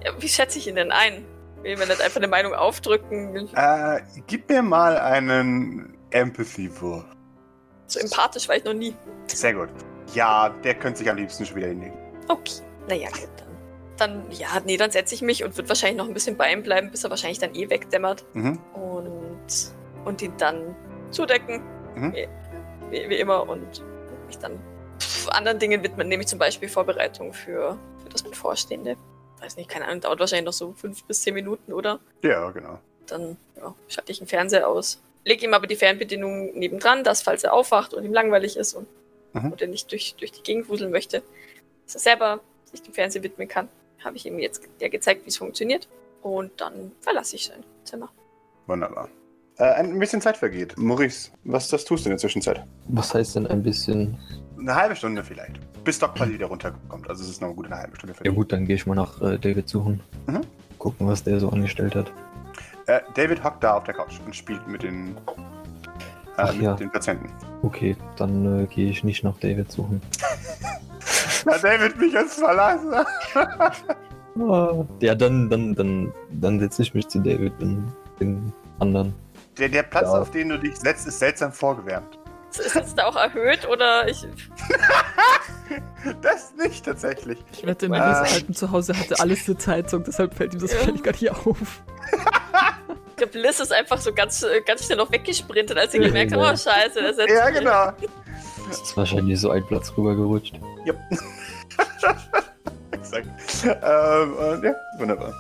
Ja, 0.04 0.12
wie 0.18 0.28
schätze 0.28 0.58
ich 0.58 0.68
ihn 0.68 0.76
denn 0.76 0.90
ein? 0.90 1.24
Will 1.62 1.76
mir 1.76 1.86
nicht 1.86 2.00
einfach 2.00 2.16
eine 2.16 2.28
Meinung 2.28 2.54
aufdrücken? 2.54 3.48
Äh, 3.54 4.00
gib 4.26 4.48
mir 4.48 4.62
mal 4.62 4.96
einen 4.98 5.96
Empathy-Wurf. 6.10 7.04
So 7.86 8.00
empathisch 8.00 8.48
war 8.48 8.56
ich 8.56 8.64
noch 8.64 8.74
nie. 8.74 8.94
Sehr 9.26 9.54
gut. 9.54 9.68
Ja, 10.14 10.50
der 10.62 10.74
könnte 10.74 10.98
sich 10.98 11.10
am 11.10 11.16
liebsten 11.16 11.44
schon 11.44 11.56
wieder 11.56 11.68
hinlegen. 11.68 11.96
Okay. 12.28 12.62
Naja, 12.88 13.08
gut, 13.08 13.45
dann. 13.96 14.30
Ja, 14.30 14.60
nee, 14.64 14.76
dann 14.76 14.90
setze 14.90 15.14
ich 15.14 15.22
mich 15.22 15.44
und 15.44 15.56
wird 15.56 15.68
wahrscheinlich 15.68 15.98
noch 15.98 16.08
ein 16.08 16.14
bisschen 16.14 16.36
bei 16.36 16.52
ihm 16.52 16.62
bleiben, 16.62 16.90
bis 16.90 17.04
er 17.04 17.10
wahrscheinlich 17.10 17.38
dann 17.38 17.54
eh 17.54 17.68
wegdämmert. 17.70 18.24
Mhm. 18.34 18.58
Und, 18.74 19.74
und 20.04 20.22
ihn 20.22 20.32
dann 20.38 20.74
zudecken. 21.10 21.62
Mhm. 21.94 22.14
Wie, 22.14 22.28
wie, 22.90 23.10
wie, 23.10 23.16
immer. 23.16 23.48
Und 23.48 23.82
mich 24.26 24.38
dann 24.38 24.58
pff, 25.00 25.28
anderen 25.28 25.58
Dingen 25.58 25.82
widmen, 25.82 26.08
nämlich 26.08 26.28
zum 26.28 26.38
Beispiel 26.38 26.68
Vorbereitung 26.68 27.32
für, 27.32 27.78
für 28.02 28.08
das 28.08 28.22
Bevorstehende. 28.22 28.96
Weiß 29.40 29.56
nicht, 29.56 29.68
keine 29.68 29.86
Ahnung, 29.86 30.00
dauert 30.00 30.20
wahrscheinlich 30.20 30.46
noch 30.46 30.52
so 30.52 30.72
fünf 30.72 31.04
bis 31.04 31.22
zehn 31.22 31.34
Minuten, 31.34 31.72
oder? 31.72 32.00
Ja, 32.22 32.50
genau. 32.50 32.78
Dann 33.06 33.36
ja, 33.56 33.74
schalte 33.88 34.12
ich 34.12 34.18
den 34.18 34.26
Fernseher 34.26 34.68
aus. 34.68 35.02
Leg 35.24 35.42
ihm 35.42 35.54
aber 35.54 35.66
die 35.66 35.76
Fernbedienung 35.76 36.54
nebendran, 36.54 37.04
dass, 37.04 37.22
falls 37.22 37.44
er 37.44 37.52
aufwacht 37.52 37.94
und 37.94 38.04
ihm 38.04 38.12
langweilig 38.12 38.56
ist 38.56 38.74
und, 38.74 38.86
mhm. 39.32 39.52
und 39.52 39.60
er 39.60 39.68
nicht 39.68 39.90
durch, 39.90 40.14
durch 40.16 40.32
die 40.32 40.42
Gegend 40.42 40.68
wuseln 40.68 40.90
möchte, 40.90 41.22
dass 41.84 41.96
er 41.96 42.00
selber 42.00 42.40
sich 42.64 42.82
dem 42.82 42.94
Fernsehen 42.94 43.22
widmen 43.22 43.48
kann. 43.48 43.68
Habe 44.04 44.16
ich 44.16 44.26
ihm 44.26 44.38
jetzt 44.38 44.62
ja 44.80 44.88
gezeigt, 44.88 45.24
wie 45.24 45.28
es 45.28 45.36
funktioniert. 45.36 45.88
Und 46.22 46.60
dann 46.60 46.92
verlasse 47.00 47.36
ich 47.36 47.46
sein 47.46 47.64
Zimmer. 47.84 48.10
Wunderbar. 48.66 49.08
Äh, 49.58 49.64
ein 49.74 49.98
bisschen 49.98 50.20
Zeit 50.20 50.36
vergeht. 50.36 50.76
Maurice, 50.76 51.30
was 51.44 51.68
das 51.68 51.84
tust 51.84 52.04
du 52.04 52.08
in 52.08 52.12
der 52.12 52.18
Zwischenzeit? 52.18 52.64
Was 52.88 53.14
heißt 53.14 53.36
denn 53.36 53.46
ein 53.46 53.62
bisschen? 53.62 54.18
Eine 54.58 54.74
halbe 54.74 54.96
Stunde 54.96 55.24
vielleicht. 55.24 55.60
Bis 55.84 55.98
Doc 55.98 56.14
Pally 56.14 56.34
wieder 56.34 56.46
runterkommt. 56.46 57.08
Also 57.08 57.22
es 57.22 57.30
ist 57.30 57.40
noch 57.40 57.48
eine 57.48 57.56
gute 57.56 57.70
eine 57.70 57.78
halbe 57.80 57.96
Stunde 57.96 58.14
für 58.14 58.22
dich. 58.22 58.30
Ja 58.30 58.36
gut, 58.36 58.52
dann 58.52 58.66
gehe 58.66 58.76
ich 58.76 58.86
mal 58.86 58.94
nach 58.94 59.20
äh, 59.22 59.38
David 59.38 59.68
suchen. 59.68 60.02
Mhm. 60.26 60.40
Gucken, 60.78 61.06
was 61.06 61.22
der 61.24 61.40
so 61.40 61.48
angestellt 61.48 61.94
hat. 61.94 62.12
Äh, 62.86 63.00
David 63.14 63.42
hockt 63.42 63.64
da 63.64 63.76
auf 63.76 63.84
der 63.84 63.94
Couch 63.94 64.20
und 64.24 64.36
spielt 64.36 64.66
mit 64.68 64.82
den, 64.82 65.16
äh, 66.36 66.52
mit 66.52 66.62
ja. 66.62 66.74
den 66.74 66.90
Patienten. 66.90 67.30
Okay, 67.62 67.96
dann 68.16 68.64
äh, 68.64 68.66
gehe 68.66 68.90
ich 68.90 69.04
nicht 69.04 69.24
nach 69.24 69.38
David 69.38 69.72
suchen. 69.72 70.02
Na, 71.46 71.58
David 71.58 71.96
mich 71.96 72.12
jetzt 72.12 72.38
verlassen. 72.38 72.92
Ja, 75.00 75.14
dann, 75.14 75.48
dann, 75.48 75.74
dann, 75.74 76.12
dann 76.30 76.60
setze 76.60 76.82
ich 76.82 76.92
mich 76.92 77.08
zu 77.08 77.20
David 77.20 77.52
und 77.60 77.90
den 78.20 78.52
anderen. 78.80 79.14
Der, 79.58 79.68
der 79.68 79.84
Platz, 79.84 80.04
ja. 80.04 80.20
auf 80.20 80.30
den 80.30 80.50
du 80.50 80.58
dich 80.58 80.76
setzt, 80.76 81.06
ist 81.06 81.20
seltsam 81.20 81.52
vorgewärmt. 81.52 82.18
Ist 82.50 82.74
das 82.74 82.94
da 82.94 83.04
auch 83.04 83.16
erhöht 83.16 83.66
oder 83.68 84.08
ich. 84.08 84.26
das 86.22 86.54
nicht 86.56 86.84
tatsächlich. 86.84 87.38
Ich 87.52 87.66
wette, 87.66 87.88
Mellys 87.88 88.30
äh. 88.30 88.34
alten 88.34 88.54
Zuhause 88.54 88.98
hatte 88.98 89.18
alles 89.20 89.44
zur 89.44 89.58
Zeitung, 89.58 90.04
deshalb 90.04 90.34
fällt 90.34 90.54
ihm 90.54 90.60
das 90.60 90.74
wahrscheinlich 90.74 91.02
gar 91.02 91.12
nicht 91.12 91.30
auf. 91.30 91.82
Ich 93.10 93.16
glaube, 93.16 93.38
Liz 93.38 93.60
ist 93.60 93.72
einfach 93.72 93.98
so 93.98 94.12
ganz, 94.12 94.44
ganz 94.66 94.84
schnell 94.84 94.98
noch 94.98 95.10
weggesprintet, 95.10 95.78
als 95.78 95.92
sie 95.92 95.98
gemerkt 95.98 96.32
hat, 96.32 96.38
oh 96.38 96.56
scheiße, 96.56 97.00
das 97.00 97.16
ist 97.16 97.30
Ja, 97.30 97.48
genau. 97.50 97.92
Das 98.68 98.80
ist 98.82 98.96
wahrscheinlich 98.96 99.40
so 99.40 99.50
ein 99.50 99.64
Platz 99.66 99.92
rübergerutscht. 99.96 100.58
Ja. 100.84 100.94
Exakt. 102.90 103.28
Ähm, 103.64 104.62
ja, 104.62 104.74
wunderbar. 104.98 105.32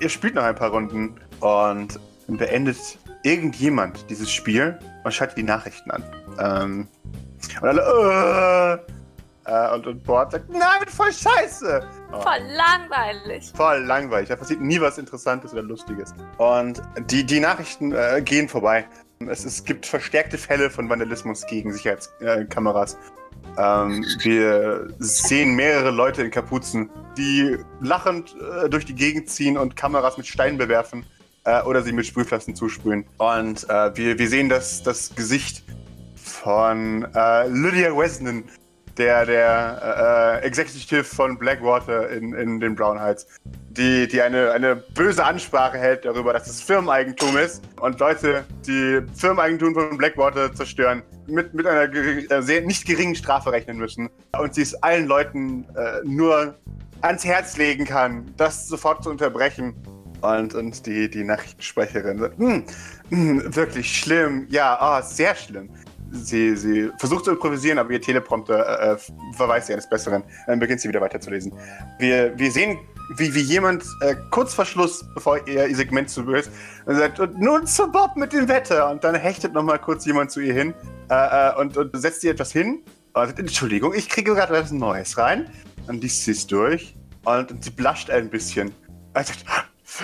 Ihr 0.00 0.08
spielt 0.08 0.34
noch 0.34 0.42
ein 0.42 0.54
paar 0.54 0.70
Runden 0.70 1.20
und 1.40 2.00
beendet 2.28 2.78
irgendjemand 3.22 4.08
dieses 4.10 4.30
Spiel 4.30 4.78
und 5.04 5.12
schaltet 5.12 5.36
die 5.36 5.42
Nachrichten 5.42 5.90
an. 5.90 6.04
Ähm, 6.38 6.88
und 7.60 7.68
alle, 7.68 8.80
äh, 9.46 9.50
äh, 9.50 9.74
und, 9.74 9.86
und 9.86 10.02
Bord 10.04 10.32
sagt, 10.32 10.48
nein, 10.50 10.60
voll 10.88 11.12
scheiße. 11.12 11.86
Oh. 12.12 12.20
Voll 12.20 12.42
langweilig. 12.56 13.52
Voll 13.54 13.78
langweilig. 13.84 14.28
Da 14.28 14.36
passiert 14.36 14.60
nie 14.60 14.80
was 14.80 14.98
Interessantes 14.98 15.52
oder 15.52 15.62
Lustiges. 15.62 16.14
Und 16.38 16.82
die, 17.10 17.24
die 17.24 17.40
Nachrichten 17.40 17.92
äh, 17.92 18.22
gehen 18.24 18.48
vorbei. 18.48 18.86
Es, 19.20 19.44
es 19.44 19.64
gibt 19.64 19.86
verstärkte 19.86 20.36
Fälle 20.36 20.70
von 20.70 20.88
Vandalismus 20.88 21.46
gegen 21.46 21.72
Sicherheitskameras. 21.72 22.98
Ähm, 23.58 24.04
wir 24.20 24.88
sehen 24.98 25.54
mehrere 25.54 25.90
Leute 25.90 26.22
in 26.22 26.30
Kapuzen, 26.30 26.90
die 27.16 27.56
lachend 27.80 28.36
äh, 28.40 28.68
durch 28.68 28.84
die 28.84 28.94
Gegend 28.94 29.30
ziehen 29.30 29.56
und 29.56 29.76
Kameras 29.76 30.16
mit 30.18 30.26
Steinen 30.26 30.58
bewerfen 30.58 31.06
äh, 31.44 31.62
oder 31.62 31.82
sie 31.82 31.92
mit 31.92 32.06
Sprühflaschen 32.06 32.54
zusprühen. 32.54 33.06
Und 33.18 33.68
äh, 33.70 33.96
wir, 33.96 34.18
wir 34.18 34.28
sehen 34.28 34.48
das, 34.48 34.82
das 34.82 35.14
Gesicht 35.14 35.64
von 36.14 37.06
äh, 37.14 37.48
Lydia 37.48 37.96
Weston, 37.96 38.44
der, 38.98 39.24
der 39.24 40.40
äh, 40.42 40.46
Executive 40.46 41.04
von 41.04 41.38
Blackwater 41.38 42.10
in, 42.10 42.34
in 42.34 42.60
den 42.60 42.74
Brown 42.74 43.00
Heights, 43.00 43.26
die, 43.76 44.08
die 44.08 44.22
eine, 44.22 44.52
eine 44.52 44.76
böse 44.76 45.24
Ansprache 45.24 45.78
hält 45.78 46.04
darüber, 46.04 46.32
dass 46.32 46.48
es 46.48 46.60
Firmeneigentum 46.60 47.36
ist 47.36 47.62
und 47.80 47.98
Leute, 48.00 48.44
die 48.66 49.02
Firmeneigentum 49.14 49.74
von 49.74 49.96
Blackwater 49.96 50.54
zerstören, 50.54 51.02
mit, 51.26 51.54
mit 51.54 51.66
einer 51.66 51.92
äh, 51.92 52.42
sehr 52.42 52.62
nicht 52.62 52.86
geringen 52.86 53.14
Strafe 53.14 53.52
rechnen 53.52 53.76
müssen. 53.78 54.08
Und 54.38 54.54
sie 54.54 54.62
es 54.62 54.74
allen 54.82 55.06
Leuten 55.06 55.66
äh, 55.76 56.00
nur 56.04 56.54
ans 57.02 57.24
Herz 57.24 57.56
legen 57.56 57.84
kann, 57.84 58.32
das 58.36 58.68
sofort 58.68 59.04
zu 59.04 59.10
unterbrechen. 59.10 59.74
Und, 60.22 60.54
und 60.54 60.86
die, 60.86 61.10
die 61.10 61.24
Nachrichtensprecherin 61.24 62.18
sagt, 62.18 62.38
hm, 62.38 62.64
hm, 63.10 63.54
wirklich 63.54 63.98
schlimm, 63.98 64.46
ja, 64.48 64.78
oh, 64.80 65.02
sehr 65.04 65.34
schlimm 65.34 65.70
sie, 66.10 66.56
sie 66.56 66.90
versucht 66.98 67.24
zu 67.24 67.32
improvisieren, 67.32 67.78
aber 67.78 67.90
ihr 67.90 68.00
Teleprompter 68.00 68.80
äh, 68.80 68.94
äh 68.94 68.96
verweist 69.34 69.66
sie 69.66 69.72
eines 69.72 69.88
Besseren. 69.88 70.22
Dann 70.46 70.58
beginnt 70.58 70.80
sie 70.80 70.88
wieder 70.88 71.00
weiterzulesen. 71.00 71.52
Wir, 71.98 72.36
wir 72.38 72.50
sehen 72.50 72.78
wie, 73.10 73.34
wie 73.34 73.40
jemand 73.40 73.84
äh, 74.00 74.16
kurz 74.30 74.54
vor 74.54 74.64
Schluss, 74.64 75.04
bevor 75.14 75.46
er 75.46 75.68
ihr 75.68 75.76
Segment 75.76 76.10
zu 76.10 76.28
ist, 76.32 76.50
sagt, 76.86 77.20
und 77.20 77.38
nun 77.40 77.66
zu 77.66 77.90
Bob 77.90 78.16
mit 78.16 78.32
dem 78.32 78.48
Wetter. 78.48 78.90
Und 78.90 79.04
dann 79.04 79.14
hechtet 79.14 79.52
nochmal 79.52 79.78
kurz 79.78 80.04
jemand 80.04 80.30
zu 80.30 80.40
ihr 80.40 80.54
hin 80.54 80.74
äh, 81.10 81.14
äh, 81.50 81.54
und, 81.56 81.76
und 81.76 81.96
setzt 81.98 82.24
ihr 82.24 82.32
etwas 82.32 82.52
hin. 82.52 82.82
Und 83.12 83.26
sagt, 83.26 83.38
Entschuldigung, 83.38 83.94
ich 83.94 84.08
kriege 84.08 84.34
gerade 84.34 84.56
etwas 84.56 84.72
Neues 84.72 85.16
rein. 85.18 85.50
Dann 85.86 86.00
liest 86.00 86.24
sie 86.24 86.46
durch 86.46 86.96
und, 87.24 87.50
und 87.50 87.64
sie 87.64 87.70
blascht 87.70 88.10
ein 88.10 88.28
bisschen. 88.28 88.68
Und 89.14 89.26
sagt, 89.26 89.44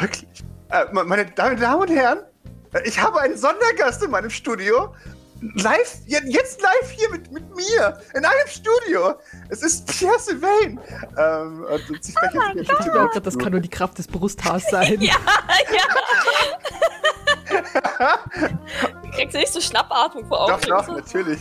wirklich? 0.01 0.45
Äh, 0.71 0.87
meine 0.93 1.27
Damen 1.27 1.59
und 1.81 1.91
Herren, 1.91 2.21
ich 2.85 3.01
habe 3.01 3.21
einen 3.21 3.37
Sondergast 3.37 4.03
in 4.03 4.11
meinem 4.11 4.31
Studio. 4.31 4.95
Live, 5.55 5.99
jetzt 6.07 6.63
live 6.63 6.91
hier 6.91 7.11
mit, 7.11 7.33
mit 7.33 7.45
mir, 7.57 7.99
in 8.15 8.25
einem 8.25 8.47
Studio. 8.47 9.15
Es 9.49 9.63
ist 9.63 9.87
Pierre 9.89 10.19
Sylvain. 10.21 10.79
Ähm, 11.19 11.65
und, 11.65 11.91
und 11.91 12.05
sie 12.05 12.15
oh 12.17 12.27
mein 12.33 12.65
Gott. 12.93 13.27
Das 13.27 13.37
kann 13.37 13.51
nur 13.51 13.61
die 13.61 13.69
Kraft 13.69 13.99
des 13.99 14.07
Brusthaars 14.07 14.65
sein. 14.71 15.01
ja, 15.01 15.17
ja. 15.73 15.83
Kriegst 19.17 19.35
du 19.35 19.39
nicht 19.39 19.53
so 19.53 19.61
Schnappatmung 19.61 20.27
vor 20.27 20.43
Augen? 20.45 20.63
Doch, 20.69 20.87
doch, 20.87 20.97
natürlich. 20.97 21.41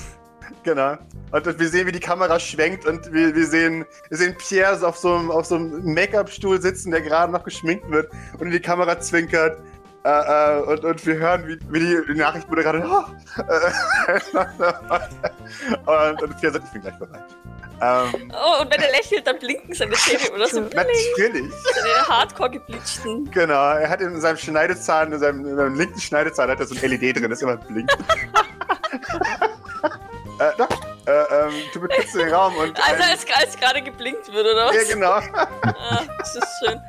Genau. 0.63 0.98
Und 1.31 1.60
wir 1.60 1.70
sehen, 1.70 1.88
wie 1.88 1.91
die 1.91 2.00
Kamera 2.00 2.39
schwenkt 2.39 2.86
und 2.86 3.12
wir, 3.13 3.34
wir, 3.34 3.48
sehen, 3.48 3.86
wir 4.10 4.17
sehen 4.17 4.36
Pierre 4.38 4.77
so 4.77 4.88
auf 4.88 4.98
so 4.98 5.15
einem, 5.15 5.31
auf 5.31 5.46
so 5.46 5.55
einem 5.55 5.93
Make-up-Stuhl 5.93 6.62
sitzen, 6.62 6.91
der 6.91 7.01
gerade 7.01 7.31
noch 7.31 7.43
geschminkt 7.43 7.89
wird 7.89 8.12
und 8.34 8.48
in 8.48 8.51
die 8.51 8.60
Kamera 8.60 9.00
zwinkert. 9.00 9.62
Äh, 10.03 10.10
äh, 10.10 10.62
und, 10.62 10.84
und 10.84 11.05
wir 11.05 11.15
hören, 11.15 11.48
wie, 11.48 11.60
wie 11.70 11.79
die, 11.79 12.01
die 12.08 12.20
Nachrichtenmoderatorin. 12.20 12.86
Oh, 12.86 13.03
äh, 13.41 13.72
und, 16.12 16.22
und 16.24 16.39
Pierre 16.39 16.53
sagt, 16.53 16.65
ich 16.65 16.72
bin 16.72 16.81
gleich 16.81 16.98
bereit. 16.98 17.24
Ähm, 17.84 18.31
oh, 18.34 18.62
und 18.62 18.72
wenn 18.72 18.81
er 18.81 18.91
lächelt, 18.91 19.25
dann 19.27 19.38
blinken 19.38 19.74
seine 19.74 19.93
Zähne 19.93 20.31
oder 20.36 20.48
so. 20.48 20.62
Natürlich. 20.62 21.51
Seine 21.74 22.08
hardcore 22.08 22.51
gebleachten. 22.51 23.29
Genau, 23.31 23.74
er 23.74 23.89
hat 23.89 24.01
in 24.01 24.20
seinem 24.22 24.38
Schneidezahn, 24.38 25.12
in 25.12 25.20
seinem, 25.20 25.46
in 25.46 25.55
seinem 25.55 25.75
linken 25.75 26.00
Schneidezahn 26.00 26.50
hat 26.50 26.60
er 26.60 26.65
so 26.65 26.75
ein 26.75 26.81
LED 26.81 27.17
drin, 27.17 27.29
das 27.29 27.41
immer 27.41 27.58
blinkt. 27.58 27.91
äh, 30.39 30.51
doch, 30.58 30.70
äh, 31.05 31.12
ähm, 31.12 31.53
du 31.74 31.81
betrittst 31.81 32.15
den 32.15 32.29
Raum 32.29 32.55
und. 32.55 32.79
Also, 32.79 33.03
als, 33.03 33.25
als 33.36 33.58
gerade 33.58 33.81
geblinkt 33.81 34.31
wird, 34.31 34.46
oder 34.46 34.67
was? 34.67 34.75
Ja, 34.75 34.84
genau. 34.84 35.13
ah, 35.13 36.03
das 36.20 36.36
ist 36.36 36.48
schön. 36.63 36.79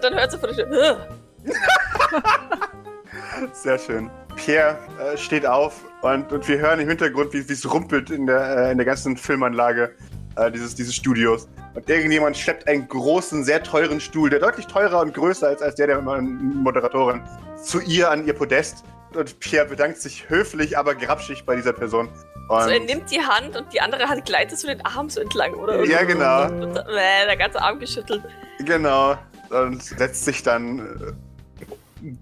Dann 0.00 0.14
hört 0.14 0.32
sie 0.32 0.38
von 0.38 0.54
der 0.54 0.98
Sehr 3.52 3.78
schön. 3.78 4.10
Pierre 4.36 4.78
äh, 4.98 5.16
steht 5.16 5.46
auf 5.46 5.84
und, 6.02 6.32
und 6.32 6.48
wir 6.48 6.58
hören 6.58 6.80
im 6.80 6.88
Hintergrund, 6.88 7.32
wie 7.32 7.38
es 7.38 7.70
rumpelt 7.70 8.10
in 8.10 8.26
der, 8.26 8.68
äh, 8.68 8.72
in 8.72 8.78
der 8.78 8.86
ganzen 8.86 9.16
Filmanlage 9.16 9.94
äh, 10.36 10.50
dieses, 10.50 10.74
dieses 10.74 10.94
Studios. 10.94 11.48
Und 11.74 11.88
irgendjemand 11.88 12.36
schleppt 12.36 12.66
einen 12.68 12.88
großen, 12.88 13.44
sehr 13.44 13.62
teuren 13.62 14.00
Stuhl, 14.00 14.30
der 14.30 14.40
deutlich 14.40 14.66
teurer 14.66 15.00
und 15.00 15.14
größer 15.14 15.52
ist 15.52 15.62
als 15.62 15.76
der 15.76 15.86
der 15.86 16.00
Moderatorin, 16.00 17.22
zu 17.62 17.80
ihr 17.80 18.10
an 18.10 18.26
ihr 18.26 18.34
Podest. 18.34 18.84
Und 19.14 19.40
Pierre 19.40 19.66
bedankt 19.66 20.00
sich 20.00 20.28
höflich, 20.28 20.78
aber 20.78 20.94
grapschig 20.94 21.44
bei 21.44 21.56
dieser 21.56 21.72
Person. 21.72 22.08
Und 22.48 22.62
so, 22.62 22.68
er 22.68 22.80
nimmt 22.80 23.10
die 23.10 23.20
Hand 23.20 23.56
und 23.56 23.72
die 23.72 23.80
andere 23.80 24.08
Hand 24.08 24.24
gleitet 24.24 24.58
so 24.58 24.66
den 24.66 24.84
Arm 24.84 25.08
so 25.08 25.20
entlang, 25.20 25.54
oder? 25.54 25.84
Ja, 25.84 26.02
genau. 26.02 26.46
Und, 26.46 26.62
und, 26.62 26.76
äh, 26.76 27.26
der 27.26 27.36
ganze 27.36 27.60
Arm 27.60 27.78
geschüttelt. 27.78 28.22
Genau. 28.64 29.16
Und 29.50 29.82
setzt 29.82 30.24
sich 30.24 30.42
dann 30.42 30.78
äh, 30.78 31.12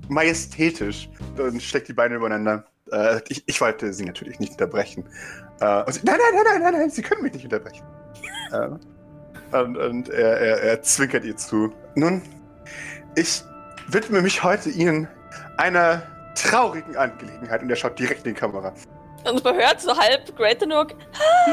majestätisch 0.08 1.08
und 1.36 1.62
steckt 1.62 1.88
die 1.88 1.92
Beine 1.92 2.16
übereinander. 2.16 2.64
Äh, 2.90 3.20
ich, 3.28 3.42
ich, 3.46 3.60
wollte 3.60 3.92
sie 3.92 4.04
natürlich 4.04 4.38
nicht 4.38 4.52
unterbrechen. 4.52 5.04
Äh, 5.60 5.92
sie, 5.92 6.00
nein, 6.04 6.18
nein, 6.18 6.34
nein, 6.34 6.44
nein, 6.44 6.62
nein, 6.62 6.72
nein, 6.74 6.90
sie 6.90 7.02
können 7.02 7.22
mich 7.22 7.34
nicht 7.34 7.44
unterbrechen. 7.44 7.84
äh, 8.52 9.56
und, 9.56 9.76
und 9.76 10.08
er, 10.10 10.38
er, 10.38 10.62
er, 10.62 10.82
zwinkert 10.82 11.24
ihr 11.24 11.36
zu. 11.36 11.72
Nun, 11.94 12.22
ich 13.14 13.42
widme 13.88 14.20
mich 14.22 14.42
heute 14.42 14.68
Ihnen 14.70 15.08
einer 15.56 16.02
traurigen 16.34 16.96
Angelegenheit 16.96 17.62
und 17.62 17.70
er 17.70 17.76
schaut 17.76 17.98
direkt 17.98 18.26
in 18.26 18.34
die 18.34 18.40
Kamera. 18.40 18.72
Und 19.24 19.42
man 19.42 19.56
hört 19.56 19.80
so 19.80 19.96
halb 19.96 20.34
Great 20.36 20.66
Nook. 20.66 20.94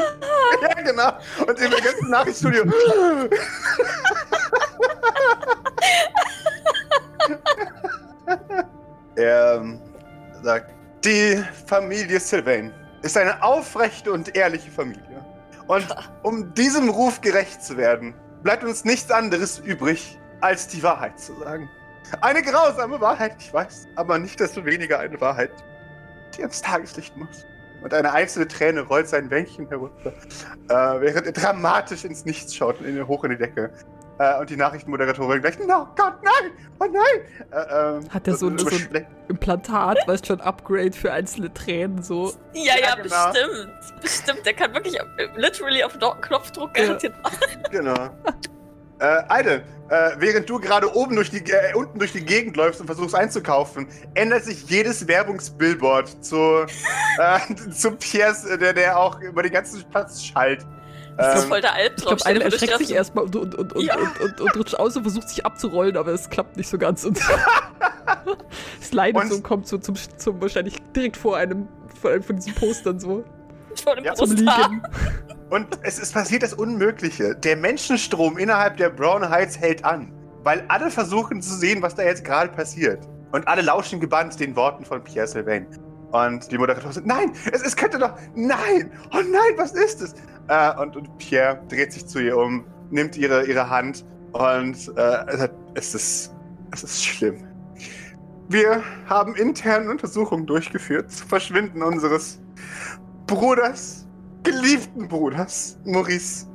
ja, 0.62 0.82
genau. 0.82 1.12
Und 1.46 1.60
im 1.60 1.70
ganzen 1.70 2.10
Nachrichtenstudio. 2.10 2.64
er 9.16 9.56
ähm, 9.56 9.80
sagt, 10.42 10.72
die 11.04 11.42
Familie 11.66 12.20
Sylvain 12.20 12.72
ist 13.02 13.16
eine 13.16 13.42
aufrechte 13.42 14.12
und 14.12 14.36
ehrliche 14.36 14.70
Familie. 14.70 15.24
Und 15.66 15.86
um 16.22 16.54
diesem 16.54 16.88
Ruf 16.88 17.20
gerecht 17.20 17.62
zu 17.62 17.76
werden, 17.76 18.14
bleibt 18.42 18.64
uns 18.64 18.84
nichts 18.84 19.10
anderes 19.10 19.58
übrig, 19.58 20.18
als 20.40 20.68
die 20.68 20.82
Wahrheit 20.82 21.18
zu 21.18 21.34
sagen. 21.38 21.68
Eine 22.20 22.42
grausame 22.42 23.00
Wahrheit, 23.00 23.34
ich 23.38 23.52
weiß, 23.52 23.88
aber 23.96 24.18
nicht 24.18 24.38
desto 24.38 24.64
weniger 24.64 25.00
eine 25.00 25.20
Wahrheit, 25.20 25.50
die 26.36 26.42
ans 26.42 26.62
Tageslicht 26.62 27.16
muss. 27.16 27.44
Und 27.82 27.92
eine 27.92 28.12
einzelne 28.12 28.48
Träne 28.48 28.80
rollt 28.82 29.08
sein 29.08 29.30
Wänkchen 29.30 29.68
herunter, 29.68 30.12
äh, 30.68 31.00
während 31.00 31.26
er 31.26 31.32
dramatisch 31.32 32.04
ins 32.04 32.24
Nichts 32.24 32.54
schaut 32.54 32.80
und 32.80 33.06
hoch 33.08 33.24
in 33.24 33.32
die 33.32 33.36
Decke. 33.36 33.70
Äh, 34.18 34.40
und 34.40 34.48
die 34.48 34.56
Nachrichtenmoderatorin 34.56 35.42
gleich, 35.42 35.58
no 35.58 35.86
Gott, 35.94 36.14
nein, 36.22 36.50
oh 36.80 36.86
nein. 36.86 37.02
Äh, 37.52 37.96
ähm, 37.98 38.10
Hat 38.10 38.26
er 38.26 38.34
so, 38.34 38.56
so, 38.56 38.66
ein 38.68 39.06
Implantat, 39.28 39.98
weißt 40.06 40.26
schon, 40.26 40.40
Upgrade 40.40 40.92
für 40.92 41.12
einzelne 41.12 41.52
Tränen 41.52 42.02
so. 42.02 42.32
Ja, 42.54 42.74
ja, 42.74 42.80
ja 42.80 42.94
genau. 42.94 43.32
bestimmt. 43.32 44.00
Bestimmt. 44.00 44.46
Der 44.46 44.54
kann 44.54 44.72
wirklich 44.72 44.98
literally 45.36 45.84
auf 45.84 45.98
Knopfdruck 45.98 46.72
garantiert 46.72 47.14
ja. 47.22 47.70
Genau. 47.70 48.08
äh, 49.00 49.22
Eide, 49.28 49.64
äh, 49.90 50.12
während 50.16 50.48
du 50.48 50.60
gerade 50.60 50.96
oben 50.96 51.16
durch 51.16 51.30
die, 51.30 51.44
äh, 51.50 51.74
unten 51.74 51.98
durch 51.98 52.12
die 52.12 52.24
Gegend 52.24 52.56
läufst 52.56 52.80
und 52.80 52.86
versuchst 52.86 53.14
einzukaufen, 53.14 53.86
ändert 54.14 54.44
sich 54.44 54.64
jedes 54.70 55.06
Werbungsbillboard 55.06 56.24
zu, 56.24 56.64
äh, 57.18 57.54
zu 57.70 57.90
Piers, 57.90 58.44
der, 58.44 58.72
der 58.72 58.98
auch 58.98 59.20
über 59.20 59.42
den 59.42 59.52
ganzen 59.52 59.84
Platz 59.90 60.22
schallt. 60.22 60.64
Das 61.16 61.38
ist 61.38 61.44
ähm, 61.44 61.48
voll 61.48 61.60
der 61.60 61.74
Albtraum. 61.74 62.16
Ich 62.16 62.24
glaube, 62.24 62.36
einer 62.36 62.44
erschreckt 62.44 62.78
sich 62.78 62.92
erstmal 62.92 63.24
und, 63.24 63.36
und, 63.36 63.54
und, 63.54 63.82
ja. 63.82 63.96
und, 63.96 64.20
und, 64.20 64.40
und, 64.40 64.56
rutscht 64.56 64.74
aus 64.74 64.96
und 64.96 65.02
versucht 65.02 65.28
sich 65.28 65.46
abzurollen, 65.46 65.96
aber 65.96 66.12
es 66.12 66.28
klappt 66.28 66.56
nicht 66.56 66.68
so 66.68 66.78
ganz. 66.78 67.04
Und 67.04 67.18
und 68.92 69.28
so 69.28 69.34
und 69.36 69.42
kommt 69.42 69.66
so 69.66 69.78
zum, 69.78 69.94
zum, 70.16 70.40
wahrscheinlich 70.40 70.76
direkt 70.94 71.16
vor 71.16 71.36
einem, 71.36 71.68
vor 72.00 72.10
einem 72.10 72.22
von 72.22 72.36
diesen 72.36 72.54
Postern 72.54 73.00
so. 73.00 73.24
Vor 73.82 73.96
dem 73.96 74.04
ja, 74.04 74.14
zum 74.14 74.30
Liegen. 74.30 74.82
Und 75.50 75.78
es 75.82 76.00
ist 76.00 76.12
passiert 76.12 76.42
das 76.42 76.54
Unmögliche. 76.54 77.36
Der 77.36 77.56
Menschenstrom 77.56 78.36
innerhalb 78.36 78.78
der 78.78 78.90
Brown 78.90 79.28
Heights 79.28 79.56
hält 79.60 79.84
an, 79.84 80.12
weil 80.42 80.64
alle 80.66 80.90
versuchen 80.90 81.40
zu 81.40 81.54
sehen, 81.54 81.82
was 81.82 81.94
da 81.94 82.02
jetzt 82.02 82.24
gerade 82.24 82.50
passiert. 82.50 83.06
Und 83.30 83.46
alle 83.46 83.62
lauschen 83.62 84.00
gebannt 84.00 84.40
den 84.40 84.56
Worten 84.56 84.84
von 84.84 85.04
Pierre 85.04 85.28
Sylvain. 85.28 85.68
Und 86.16 86.50
die 86.50 86.56
Moderatorin 86.56 86.92
sagt, 86.92 87.06
nein, 87.06 87.32
es, 87.52 87.62
es 87.62 87.76
könnte 87.76 87.98
doch, 87.98 88.12
nein, 88.34 88.90
oh 89.12 89.20
nein, 89.30 89.52
was 89.56 89.72
ist 89.72 90.00
es? 90.00 90.14
Äh, 90.48 90.80
und, 90.80 90.96
und, 90.96 91.18
Pierre 91.18 91.60
dreht 91.68 91.92
sich 91.92 92.06
zu 92.06 92.20
ihr 92.20 92.36
um, 92.36 92.64
nimmt 92.90 93.16
ihre, 93.16 93.44
ihre 93.46 93.68
Hand 93.68 94.04
und 94.32 94.92
äh, 94.96 95.48
es, 95.74 95.94
ist, 95.94 96.34
es 96.70 96.84
ist 96.84 97.04
schlimm. 97.04 97.44
Wir 98.48 98.82
haben 99.06 99.34
interne 99.34 99.90
Untersuchungen 99.90 100.46
durchgeführt 100.46 101.10
zum 101.10 101.28
Verschwinden 101.28 101.82
unseres 101.82 102.40
Bruders, 103.26 104.06
geliebten 104.44 105.08
Bruders, 105.08 105.78
Maurice. 105.84 106.46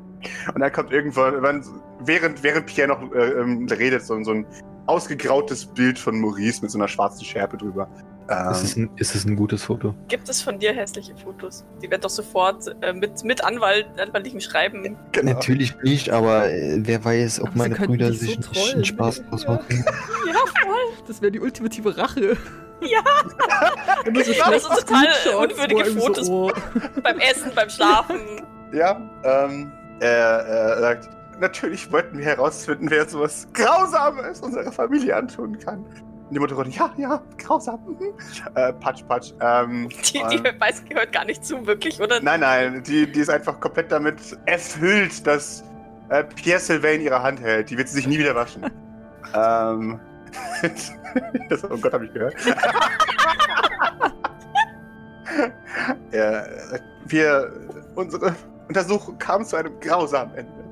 Und 0.55 0.61
er 0.61 0.71
kommt 0.71 0.91
irgendwann, 0.91 1.65
während, 1.99 2.43
während 2.43 2.65
Pierre 2.65 2.87
noch 2.87 3.13
äh, 3.13 3.31
ähm, 3.31 3.67
redet, 3.69 4.03
so, 4.03 4.23
so 4.23 4.31
ein 4.31 4.45
ausgegrautes 4.85 5.65
Bild 5.65 5.99
von 5.99 6.19
Maurice 6.19 6.61
mit 6.61 6.71
so 6.71 6.77
einer 6.77 6.87
schwarzen 6.87 7.25
Schärpe 7.25 7.57
drüber. 7.57 7.89
Ähm, 8.31 8.51
ist, 8.51 8.63
es 8.63 8.75
ein, 8.77 8.89
ist 8.95 9.15
es 9.15 9.25
ein 9.25 9.35
gutes 9.35 9.63
Foto? 9.63 9.93
Gibt 10.07 10.29
es 10.29 10.41
von 10.41 10.57
dir 10.57 10.73
hässliche 10.73 11.15
Fotos? 11.15 11.65
Die 11.81 11.91
wird 11.91 12.03
doch 12.03 12.09
sofort 12.09 12.75
äh, 12.81 12.93
mit, 12.93 13.23
mit 13.23 13.43
Anwalt, 13.43 13.87
anwaltlichem 13.99 14.39
Schreiben. 14.39 14.97
Genau. 15.11 15.33
Natürlich 15.33 15.75
nicht, 15.83 16.09
aber 16.09 16.49
äh, 16.49 16.79
wer 16.79 17.03
weiß, 17.03 17.41
ob 17.41 17.49
aber 17.49 17.57
meine 17.57 17.75
Brüder 17.75 18.13
sich 18.13 18.39
so 18.41 18.71
einen 18.73 18.85
Spaß 18.85 19.23
draus 19.23 19.45
machen. 19.47 19.85
ja, 20.27 20.63
voll. 20.63 21.03
Das 21.07 21.21
wäre 21.21 21.31
die 21.31 21.39
ultimative 21.39 21.97
Rache. 21.97 22.37
Ja! 22.81 23.01
So 24.03 24.11
das 24.11 24.63
sind 24.63 24.87
total 24.87 25.07
unwürdige 25.37 25.85
Fotos 25.85 26.25
so, 26.25 26.49
oh. 26.49 26.51
beim 27.03 27.19
Essen, 27.19 27.51
beim 27.53 27.69
Schlafen. 27.69 28.19
Ja, 28.73 28.99
ähm, 29.23 29.71
er, 29.99 30.09
er 30.09 30.79
sagt, 30.79 31.09
natürlich 31.39 31.91
wollten 31.91 32.17
wir 32.17 32.25
herausfinden, 32.25 32.89
wer 32.89 33.07
sowas 33.07 33.47
Grausames 33.53 34.41
unserer 34.41 34.71
Familie 34.71 35.15
antun 35.15 35.59
kann. 35.59 35.85
Und 36.31 36.35
die 36.35 36.39
Mutter 36.39 36.65
ja, 36.69 36.93
ja, 36.95 37.21
grausam. 37.37 37.77
Mhm. 37.85 38.13
äh, 38.55 38.71
patsch, 38.71 39.03
patsch. 39.05 39.33
Ähm, 39.41 39.89
die, 39.89 40.23
die 40.31 40.37
ähm, 40.37 40.59
weiß, 40.59 40.85
gehört 40.85 41.11
gar 41.11 41.25
nicht 41.25 41.43
zu, 41.43 41.67
wirklich, 41.67 41.99
oder? 41.99 42.21
Nein, 42.21 42.39
nein, 42.39 42.81
die, 42.83 43.11
die 43.11 43.19
ist 43.19 43.29
einfach 43.29 43.59
komplett 43.59 43.91
damit 43.91 44.37
erfüllt, 44.45 45.27
dass 45.27 45.61
äh, 46.07 46.23
Pierre 46.23 46.61
Sylvain 46.61 47.01
ihre 47.01 47.21
Hand 47.21 47.41
hält. 47.41 47.69
Die 47.69 47.77
wird 47.77 47.89
sie 47.89 47.95
sich 47.95 48.07
nie 48.07 48.17
wieder 48.17 48.33
waschen. 48.33 48.63
ähm, 49.35 49.99
das, 51.49 51.65
oh 51.65 51.75
Gott, 51.75 51.91
habe 51.91 52.05
ich 52.05 52.13
gehört. 52.13 52.35
ja, 56.13 56.45
wir, 57.07 57.51
unsere 57.95 58.33
Untersuchung 58.69 59.17
kam 59.17 59.43
zu 59.43 59.57
einem 59.57 59.77
grausamen 59.81 60.33
Ende. 60.35 60.63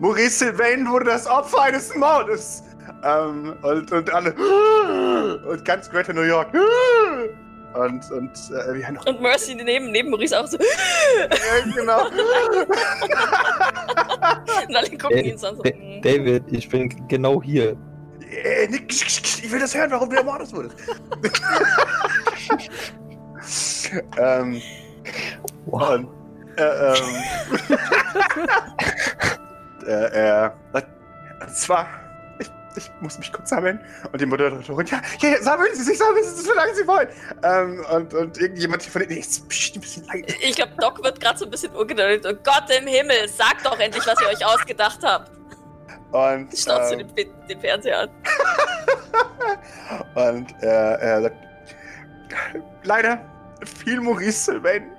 Maurice 0.00 0.38
Sylvain 0.38 0.88
wurde 0.88 1.04
das 1.04 1.26
Opfer 1.26 1.64
eines 1.64 1.94
Mordes. 1.94 2.62
Ähm, 3.02 3.56
und, 3.62 3.90
und 3.92 4.12
alle. 4.12 4.34
Und 5.46 5.64
ganz 5.64 5.88
Greater 5.90 6.12
New 6.12 6.22
York. 6.22 6.48
Und, 7.74 8.10
und, 8.12 8.30
äh, 8.50 8.74
wie 8.74 8.92
noch. 8.92 9.06
Und 9.06 9.20
Mercy 9.20 9.54
neben, 9.54 9.90
neben 9.90 10.10
Maurice 10.10 10.38
auch 10.38 10.46
so. 10.46 10.58
ja, 10.58 10.66
genau. 11.74 12.06
und 14.68 14.76
alle 14.76 14.96
gucken 14.96 15.24
ihn 15.24 15.36
so. 15.36 15.48
Hm. 15.48 16.00
David, 16.02 16.44
ich 16.48 16.68
bin 16.68 16.88
genau 17.08 17.42
hier. 17.42 17.76
Äh, 18.30 18.68
Nick, 18.68 18.92
ich 18.92 19.50
will 19.50 19.58
das 19.60 19.74
hören, 19.74 19.90
warum 19.90 20.08
du 20.08 20.16
ermordet 20.16 20.52
wurdest. 20.52 20.76
ähm, 24.18 24.62
wow. 25.66 25.94
Und, 25.94 26.08
äh, 26.56 26.62
ähm, 26.62 26.94
äh, 29.86 30.44
äh, 30.44 30.50
und 31.40 31.54
zwar, 31.54 31.86
ich 32.76 32.90
muss 33.00 33.18
mich 33.18 33.32
kurz 33.32 33.50
sammeln 33.50 33.80
und 34.12 34.20
die 34.20 34.26
Moderatorin, 34.26 34.86
ja, 34.86 35.00
ja, 35.20 35.42
sammeln 35.42 35.74
Sie 35.74 35.82
sich, 35.82 35.98
sammeln 35.98 36.24
Sie 36.24 36.30
sich, 36.30 36.46
so 36.46 36.54
lange 36.54 36.74
Sie 36.74 36.86
wollen. 36.86 37.08
Ähm, 37.42 37.84
und, 37.92 38.14
und 38.14 38.38
irgendjemand 38.38 38.82
hier 38.82 38.92
von 38.92 39.02
denen, 39.02 39.20
ist 39.20 39.48
bestimmt 39.48 39.76
ein 39.76 39.80
bisschen 39.80 40.06
leid. 40.06 40.36
Ich 40.40 40.56
glaube, 40.56 40.72
Doc 40.78 41.02
wird 41.02 41.20
gerade 41.20 41.38
so 41.38 41.44
ein 41.44 41.50
bisschen 41.50 41.72
ungeduldig. 41.72 42.24
Oh 42.26 42.34
Gott 42.42 42.70
im 42.76 42.86
Himmel, 42.86 43.28
sagt 43.28 43.64
doch 43.64 43.78
endlich, 43.78 44.06
was 44.06 44.20
ihr 44.20 44.28
euch 44.28 44.44
ausgedacht 44.44 45.00
habt. 45.02 45.30
Und. 46.12 46.56
Schnauzt 46.56 46.92
ähm, 46.92 46.98
du 47.00 47.04
den, 47.14 47.28
den 47.48 47.60
Fernseher 47.60 48.00
an. 48.00 48.10
und 50.36 50.54
er, 50.62 50.98
er 51.00 51.22
sagt, 51.22 51.36
leider 52.84 53.20
fiel 53.64 54.00
Maurice 54.00 54.44
Sylvain 54.44 54.90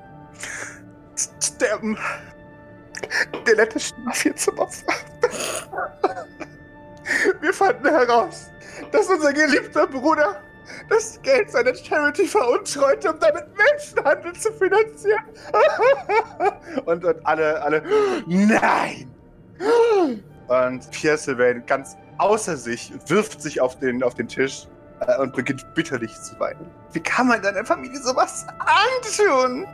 sterben 1.41 1.97
der 3.47 3.55
lettischen 3.55 4.03
Mafia 4.03 4.35
zum 4.35 4.59
Opfer. 4.59 4.93
Wir 7.41 7.53
fanden 7.53 7.87
heraus, 7.87 8.49
dass 8.91 9.09
unser 9.09 9.33
geliebter 9.33 9.87
Bruder 9.87 10.41
das 10.89 11.21
Geld 11.21 11.51
seiner 11.51 11.75
Charity 11.75 12.25
veruntreute, 12.25 13.13
um 13.13 13.19
damit 13.19 13.45
Menschenhandel 13.55 14.33
zu 14.33 14.51
finanzieren. 14.53 15.23
und, 16.85 17.05
und 17.05 17.25
alle, 17.25 17.61
alle, 17.61 17.83
nein! 18.25 19.11
Und 20.47 20.91
Pierre 20.91 21.17
Sylvain 21.17 21.65
ganz 21.65 21.97
außer 22.17 22.57
sich 22.57 22.93
wirft 23.07 23.41
sich 23.41 23.61
auf 23.61 23.79
den, 23.79 24.03
auf 24.03 24.13
den 24.13 24.27
Tisch 24.27 24.67
äh, 25.01 25.17
und 25.19 25.35
beginnt 25.35 25.65
bitterlich 25.73 26.13
zu 26.21 26.39
weinen. 26.39 26.65
Wie 26.93 26.99
kann 26.99 27.27
man 27.27 27.41
deiner 27.41 27.65
Familie 27.65 27.99
sowas 28.01 28.45
antun? 28.59 29.65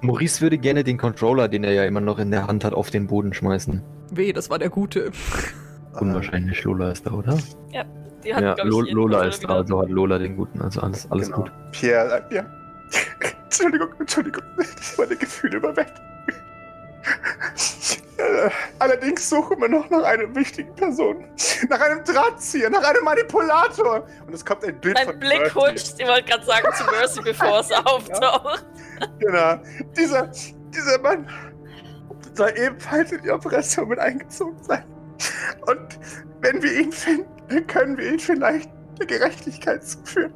Maurice 0.00 0.40
würde 0.40 0.58
gerne 0.58 0.84
den 0.84 0.96
Controller, 0.96 1.48
den 1.48 1.64
er 1.64 1.72
ja 1.72 1.84
immer 1.84 2.00
noch 2.00 2.18
in 2.18 2.30
der 2.30 2.46
Hand 2.46 2.64
hat, 2.64 2.72
auf 2.72 2.90
den 2.90 3.06
Boden 3.06 3.34
schmeißen. 3.34 3.82
Weh, 4.10 4.32
das 4.32 4.50
war 4.50 4.58
der 4.58 4.70
gute. 4.70 5.10
Unwahrscheinlich, 6.00 6.62
Lola 6.64 6.92
ist 6.92 7.06
da, 7.06 7.12
oder? 7.12 7.36
Ja, 7.72 7.84
die 8.24 8.34
hat, 8.34 8.42
ja, 8.42 8.64
Lo 8.64 8.84
ich, 8.84 8.92
Lola 8.92 9.24
ist 9.24 9.44
da, 9.44 9.56
also 9.56 9.82
hat 9.82 9.88
Lola 9.88 10.18
den 10.18 10.36
guten, 10.36 10.60
also 10.60 10.80
alles, 10.80 11.10
alles 11.10 11.26
genau. 11.26 11.42
gut. 11.42 11.52
Pierre 11.72 12.08
sagt, 12.08 12.32
ja. 12.32 12.44
Entschuldigung, 13.44 13.88
Entschuldigung, 13.98 14.42
meine 14.96 15.16
Gefühle 15.16 15.56
überwältigt. 15.56 16.02
Äh, 18.18 18.50
allerdings 18.78 19.28
suchen 19.28 19.60
wir 19.60 19.68
noch 19.68 19.88
nach 19.90 20.02
einer 20.04 20.34
wichtigen 20.34 20.74
Person. 20.74 21.24
Nach 21.68 21.80
einem 21.80 22.04
Drahtzieher, 22.04 22.70
nach 22.70 22.84
einem 22.84 23.04
Manipulator. 23.04 24.06
Und 24.26 24.34
es 24.34 24.44
kommt 24.44 24.64
ein 24.64 24.80
Bild 24.80 24.94
mein 24.94 25.06
von 25.06 25.18
Blick 25.18 25.40
Mercy. 25.40 25.54
huscht, 25.54 25.94
ich 25.98 26.06
wollte 26.06 26.24
gerade 26.24 26.44
sagen, 26.44 26.68
zu 26.76 26.84
Mercy, 26.84 27.20
bevor 27.22 27.60
es 27.60 27.72
auftaucht. 27.72 28.66
Genau. 29.18 29.58
Dieser, 29.96 30.30
dieser 30.74 30.98
Mann 31.00 31.28
soll 32.38 32.52
ebenfalls 32.56 33.12
in 33.12 33.22
die 33.22 33.30
Operation 33.30 33.88
mit 33.88 33.98
eingezogen 33.98 34.62
sein. 34.62 34.84
Und 35.66 35.98
wenn 36.40 36.62
wir 36.62 36.72
ihn 36.72 36.92
finden, 36.92 37.26
dann 37.48 37.66
können 37.66 37.98
wir 37.98 38.12
ihn 38.12 38.18
vielleicht 38.18 38.70
der 38.98 39.06
Gerechtigkeit 39.06 39.84
zuführen. 39.84 40.32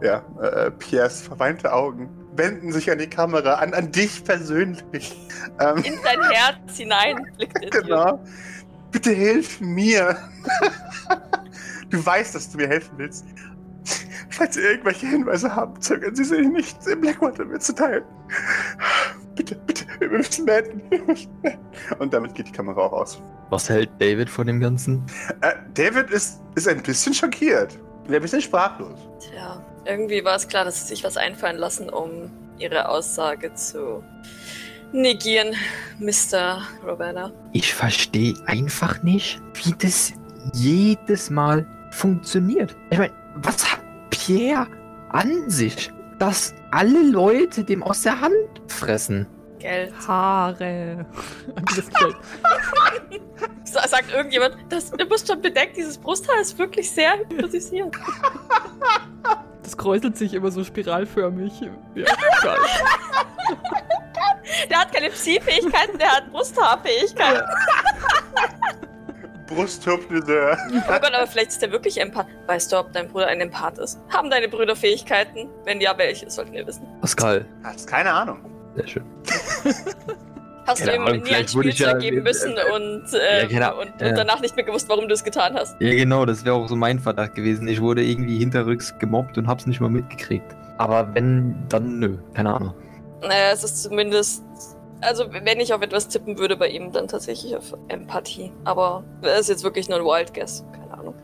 Ja, 0.00 0.24
äh, 0.40 0.70
Piers 0.70 1.22
verweinte 1.22 1.72
Augen 1.72 2.08
wenden 2.36 2.72
sich 2.72 2.90
an 2.90 2.98
die 2.98 3.08
Kamera, 3.08 3.54
an, 3.54 3.74
an 3.74 3.92
dich 3.92 4.24
persönlich. 4.24 5.28
Ähm, 5.60 5.78
In 5.84 5.94
dein 6.02 6.22
Herz 6.30 6.76
hinein 6.76 7.26
blickt 7.36 7.62
er 7.62 7.70
Genau. 7.70 8.16
Dir. 8.16 8.24
Bitte 8.90 9.10
hilf 9.10 9.60
mir. 9.60 10.16
du 11.90 12.04
weißt, 12.04 12.34
dass 12.34 12.50
du 12.50 12.58
mir 12.58 12.68
helfen 12.68 12.92
willst. 12.96 13.24
Falls 14.30 14.54
Sie 14.54 14.60
irgendwelche 14.62 15.06
Hinweise 15.06 15.54
haben, 15.54 15.80
zögern 15.80 16.14
Sie 16.14 16.24
sich 16.24 16.46
nicht, 16.48 16.86
im 16.86 17.00
Blackwater 17.00 17.44
mitzuteilen. 17.44 18.04
Bitte, 19.36 19.56
bitte, 19.66 19.83
wir 19.98 20.08
müssen 20.08 20.44
melden. 20.44 20.82
Und 21.98 22.12
damit 22.12 22.34
geht 22.34 22.48
die 22.48 22.52
Kamera 22.52 22.82
auch 22.82 22.92
aus. 22.92 23.22
Was 23.50 23.68
hält 23.68 23.90
David 23.98 24.28
von 24.28 24.46
dem 24.46 24.60
Ganzen? 24.60 25.04
Äh, 25.40 25.54
David 25.74 26.10
ist, 26.10 26.40
ist 26.54 26.68
ein 26.68 26.82
bisschen 26.82 27.14
schockiert. 27.14 27.78
Ein 28.08 28.20
bisschen 28.20 28.40
sprachlos. 28.40 28.98
Tja, 29.20 29.64
irgendwie 29.86 30.24
war 30.24 30.36
es 30.36 30.48
klar, 30.48 30.64
dass 30.64 30.82
sie 30.82 30.94
sich 30.94 31.04
was 31.04 31.16
einfallen 31.16 31.56
lassen, 31.56 31.88
um 31.88 32.30
ihre 32.58 32.88
Aussage 32.88 33.54
zu 33.54 34.02
negieren, 34.92 35.54
Mr. 35.98 36.62
Roberta. 36.86 37.32
Ich 37.52 37.74
verstehe 37.74 38.34
einfach 38.46 39.02
nicht, 39.02 39.40
wie 39.64 39.74
das 39.78 40.12
jedes 40.52 41.30
Mal 41.30 41.66
funktioniert. 41.90 42.76
Ich 42.90 42.98
meine, 42.98 43.12
was 43.36 43.72
hat 43.72 43.80
Pierre 44.10 44.66
an 45.10 45.48
sich, 45.50 45.90
dass 46.18 46.54
alle 46.70 47.02
Leute 47.02 47.64
dem 47.64 47.82
aus 47.82 48.02
der 48.02 48.20
Hand 48.20 48.34
fressen? 48.68 49.26
Geld. 49.64 49.94
Haare. 50.06 51.06
Geld. 51.98 52.16
Sagt 53.64 54.12
irgendjemand, 54.12 54.56
das, 54.68 54.90
du 54.90 55.06
musst 55.06 55.26
schon 55.26 55.40
bedenken, 55.40 55.72
dieses 55.76 55.96
Brusthaar 55.96 56.38
ist 56.38 56.58
wirklich 56.58 56.90
sehr 56.90 57.18
hypnotisiert. 57.18 57.96
Das 59.62 59.74
kräuselt 59.74 60.18
sich 60.18 60.34
immer 60.34 60.50
so 60.50 60.62
spiralförmig. 60.62 61.62
Ja. 61.94 62.04
Der 64.68 64.80
hat 64.80 64.92
keine 64.92 65.08
Psi-Fähigkeiten, 65.08 65.96
der 65.96 66.10
hat 66.10 66.30
Brusthaarfähigkeiten. 66.30 67.42
Brusthypnose. 69.46 70.58
Oh 70.74 70.98
Gott, 71.00 71.14
aber 71.14 71.26
vielleicht 71.26 71.52
ist 71.52 71.62
der 71.62 71.72
wirklich 71.72 71.98
Empath. 71.98 72.26
Weißt 72.46 72.70
du, 72.70 72.76
ob 72.76 72.92
dein 72.92 73.08
Bruder 73.08 73.28
ein 73.28 73.40
Empath 73.40 73.78
ist? 73.78 73.98
Haben 74.10 74.28
deine 74.28 74.48
Brüder 74.48 74.76
Fähigkeiten? 74.76 75.48
Wenn 75.64 75.80
ja, 75.80 75.96
welche, 75.96 76.28
sollten 76.30 76.52
wir 76.52 76.66
wissen. 76.66 76.86
Pascal. 77.00 77.46
Hast 77.62 77.88
keine 77.88 78.12
Ahnung. 78.12 78.54
Sehr 78.76 78.88
schön. 78.88 79.04
Hast 80.66 80.82
Keine 80.82 81.04
du 81.04 81.14
ihm 81.14 81.22
nie 81.22 81.34
ein 81.34 81.46
Spielzeug 81.46 81.86
ja, 81.86 81.98
geben 81.98 82.22
müssen 82.22 82.56
äh, 82.56 82.74
und, 82.74 83.12
äh, 83.12 83.46
ja, 83.48 83.72
und, 83.72 83.86
und, 83.86 84.00
danach 84.00 84.40
nicht 84.40 84.56
mehr 84.56 84.64
gewusst, 84.64 84.88
warum 84.88 85.08
du 85.08 85.14
es 85.14 85.22
getan 85.22 85.54
hast? 85.54 85.76
Ja, 85.78 85.90
genau, 85.90 86.24
das 86.24 86.44
wäre 86.44 86.54
auch 86.54 86.68
so 86.68 86.76
mein 86.76 86.98
Verdacht 86.98 87.34
gewesen. 87.34 87.68
Ich 87.68 87.82
wurde 87.82 88.02
irgendwie 88.02 88.38
hinterrücks 88.38 88.98
gemobbt 88.98 89.36
und 89.36 89.46
hab's 89.46 89.66
nicht 89.66 89.80
mal 89.80 89.90
mitgekriegt. 89.90 90.56
Aber 90.78 91.14
wenn, 91.14 91.54
dann 91.68 91.98
nö, 91.98 92.16
keine 92.32 92.54
Ahnung. 92.54 92.74
Naja, 93.20 93.52
es 93.52 93.62
ist 93.62 93.82
zumindest. 93.82 94.42
Also, 95.00 95.26
wenn 95.30 95.60
ich 95.60 95.74
auf 95.74 95.82
etwas 95.82 96.08
tippen 96.08 96.38
würde 96.38 96.56
bei 96.56 96.68
ihm, 96.68 96.92
dann 96.92 97.08
tatsächlich 97.08 97.54
auf 97.54 97.74
Empathie. 97.88 98.50
Aber 98.64 99.04
es 99.20 99.40
ist 99.40 99.48
jetzt 99.50 99.64
wirklich 99.64 99.88
nur 99.90 99.98
ein 99.98 100.04
Wild 100.04 100.32
Guess. 100.32 100.64
Keine 100.72 100.98
Ahnung. 100.98 101.14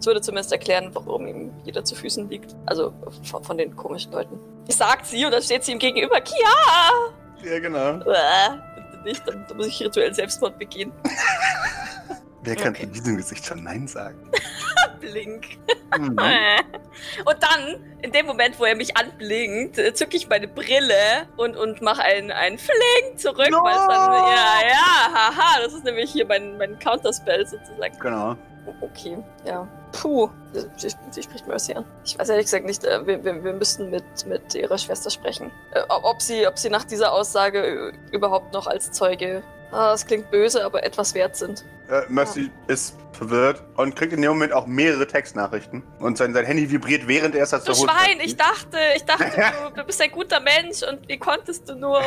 Es 0.00 0.06
würde 0.06 0.20
zumindest 0.20 0.50
erklären, 0.50 0.90
warum 0.92 1.26
ihm 1.26 1.52
jeder 1.64 1.84
zu 1.84 1.94
Füßen 1.94 2.28
liegt. 2.28 2.56
Also 2.66 2.92
von, 3.22 3.44
von 3.44 3.58
den 3.58 3.76
komischen 3.76 4.12
Leuten. 4.12 4.40
Sagt 4.68 5.06
sie 5.06 5.24
und 5.24 5.30
dann 5.30 5.42
steht 5.42 5.62
sie 5.62 5.72
ihm 5.72 5.78
gegenüber. 5.78 6.20
Kia! 6.20 7.14
Ja, 7.42 7.58
genau. 7.60 7.98
bitte 7.98 9.02
nicht, 9.04 9.26
dann, 9.26 9.44
dann, 9.48 9.56
muss 9.56 9.66
ich 9.66 9.80
rituell 9.82 10.12
Selbstmord 10.14 10.58
begehen. 10.58 10.92
Wer 12.42 12.56
kann 12.56 12.74
okay. 12.74 12.84
in 12.84 12.92
diesem 12.92 13.16
Gesicht 13.16 13.44
schon 13.44 13.64
Nein 13.64 13.86
sagen? 13.88 14.30
Blink. 15.00 15.58
Mhm. 15.96 16.16
und 17.24 17.36
dann, 17.42 17.84
in 18.02 18.12
dem 18.12 18.26
Moment, 18.26 18.58
wo 18.58 18.64
er 18.64 18.76
mich 18.76 18.96
anblinkt, 18.96 19.76
zücke 19.96 20.16
ich 20.16 20.28
meine 20.28 20.48
Brille 20.48 21.26
und, 21.36 21.56
und 21.56 21.82
mache 21.82 22.02
einen, 22.02 22.30
einen 22.30 22.58
Flink 22.58 23.18
zurück, 23.18 23.50
no! 23.50 23.62
weil 23.62 23.74
dann, 23.74 24.12
ja, 24.12 24.68
ja, 24.68 25.12
haha, 25.12 25.60
das 25.62 25.74
ist 25.74 25.84
nämlich 25.84 26.10
hier 26.10 26.26
mein, 26.26 26.56
mein 26.58 26.78
Counterspell 26.78 27.46
sozusagen. 27.46 27.98
Genau. 27.98 28.36
Okay, 28.80 29.18
ja. 29.44 29.66
Puh, 29.92 30.28
sie, 30.76 30.90
sie 31.10 31.22
spricht 31.22 31.46
Mercy 31.46 31.74
an. 31.74 31.84
Ich 32.04 32.18
weiß 32.18 32.28
ehrlich 32.28 32.46
gesagt 32.46 32.66
nicht, 32.66 32.84
äh, 32.84 33.06
wir, 33.06 33.24
wir, 33.24 33.42
wir 33.42 33.52
müssten 33.52 33.90
mit, 33.90 34.04
mit 34.26 34.54
ihrer 34.54 34.78
Schwester 34.78 35.10
sprechen. 35.10 35.50
Äh, 35.72 35.82
ob, 35.88 36.20
sie, 36.20 36.46
ob 36.46 36.58
sie 36.58 36.70
nach 36.70 36.84
dieser 36.84 37.12
Aussage 37.12 37.92
überhaupt 38.12 38.52
noch 38.52 38.66
als 38.66 38.92
Zeuge 38.92 39.42
Ah, 39.70 39.92
das 39.92 40.06
klingt 40.06 40.30
böse, 40.30 40.64
aber 40.64 40.82
etwas 40.82 41.14
wert 41.14 41.36
sind. 41.36 41.64
Äh, 41.90 42.02
Mercy 42.08 42.42
ja. 42.42 42.74
ist 42.74 42.96
verwirrt 43.12 43.62
und 43.76 43.96
kriegt 43.96 44.12
in 44.12 44.22
dem 44.22 44.30
Moment 44.30 44.52
auch 44.52 44.66
mehrere 44.66 45.06
Textnachrichten. 45.06 45.82
Und 45.98 46.16
sein, 46.16 46.32
sein 46.32 46.44
Handy 46.44 46.70
vibriert, 46.70 47.08
während 47.08 47.34
er 47.34 47.44
es 47.44 47.50
Du 47.50 47.74
Schwein, 47.74 48.20
ich 48.22 48.36
dachte, 48.36 48.78
ich 48.94 49.04
dachte, 49.04 49.24
du, 49.24 49.74
du, 49.76 49.84
bist 49.84 50.00
ein 50.00 50.10
guter 50.10 50.40
Mensch 50.40 50.82
und 50.82 51.06
wie 51.08 51.18
konntest 51.18 51.68
du 51.68 51.74
nur? 51.74 52.00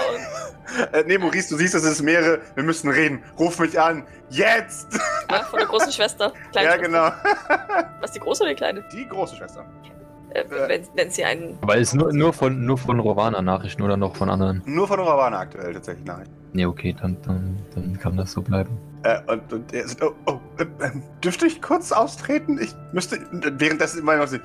äh, 0.93 1.03
nee, 1.05 1.17
Maurice, 1.17 1.49
du 1.49 1.57
siehst, 1.57 1.75
es 1.75 1.83
ist 1.83 2.01
mehrere. 2.01 2.41
Wir 2.55 2.63
müssen 2.63 2.89
reden. 2.89 3.23
Ruf 3.37 3.59
mich 3.59 3.79
an. 3.79 4.05
Jetzt! 4.29 4.87
Ja, 5.29 5.43
von 5.43 5.59
der 5.59 5.67
großen 5.67 5.91
Schwester. 5.91 6.31
Kleine 6.51 6.69
ja, 6.69 6.75
Schwester. 6.75 6.87
genau. 6.87 7.91
Was, 7.99 8.11
die 8.11 8.19
große 8.19 8.43
oder 8.43 8.51
die 8.51 8.57
kleine? 8.57 8.83
Die 8.91 9.07
große 9.07 9.35
Schwester. 9.35 9.65
äh, 10.33 10.43
wenn, 10.49 10.87
wenn 10.95 11.11
sie 11.11 11.25
einen. 11.25 11.57
Aber 11.61 11.75
ist 11.75 11.93
nur, 11.93 12.13
nur 12.13 12.33
von, 12.33 12.65
nur 12.65 12.77
von 12.77 12.99
Rovana 12.99 13.41
Nachrichten 13.41 13.81
oder 13.81 13.97
noch 13.97 14.15
von 14.15 14.29
anderen? 14.29 14.61
Nur 14.65 14.87
von 14.87 14.99
Rovana 14.99 15.39
aktuell 15.39 15.73
tatsächlich 15.73 16.05
Nachrichten. 16.05 16.40
Nee, 16.53 16.65
okay, 16.65 16.95
dann, 16.99 17.17
dann, 17.21 17.57
dann 17.73 17.99
kann 17.99 18.17
das 18.17 18.33
so 18.33 18.41
bleiben. 18.41 18.77
Äh, 19.03 19.19
und, 19.27 19.51
und 19.51 19.73
er 19.73 19.87
sagt, 19.87 20.03
oh, 20.03 20.13
oh 20.27 20.39
äh, 20.59 20.63
äh, 20.63 20.91
dürfte 21.23 21.47
ich 21.47 21.61
kurz 21.61 21.91
austreten? 21.91 22.59
Ich 22.61 22.75
müsste, 22.91 23.19
währenddessen 23.31 23.99
immer 23.99 24.17
noch 24.17 24.27
so, 24.27 24.37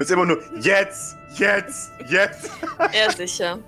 ist 0.00 0.10
immer 0.10 0.26
nur, 0.26 0.38
jetzt, 0.60 1.16
jetzt, 1.36 1.92
jetzt. 2.08 2.50
Ja, 2.92 3.10
sicher. 3.10 3.58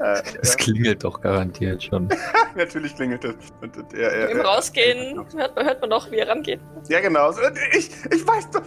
Äh, 0.00 0.22
es 0.42 0.56
klingelt 0.56 1.02
doch 1.02 1.20
garantiert 1.20 1.82
schon. 1.82 2.08
Natürlich 2.56 2.94
klingelt 2.94 3.24
es. 3.24 3.34
Und, 3.60 3.76
und, 3.76 3.94
er, 3.94 4.12
er, 4.12 4.28
Im 4.30 4.40
Rausgehen 4.40 5.16
hört, 5.34 5.56
hört 5.56 5.80
man 5.80 5.90
noch, 5.90 6.10
wie 6.10 6.16
er 6.16 6.28
rangeht. 6.28 6.60
Ja, 6.88 7.00
genau. 7.00 7.32
Ich, 7.72 7.90
ich 8.12 8.26
weiß 8.26 8.50
doch. 8.50 8.62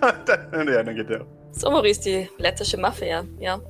dann, 0.26 0.68
ja, 0.68 0.82
dann 0.82 0.94
geht 0.94 1.10
er. 1.10 1.26
So, 1.52 1.70
Maurice, 1.70 2.00
die 2.00 2.28
lettische 2.38 2.76
Mafia, 2.76 3.24
ja. 3.38 3.60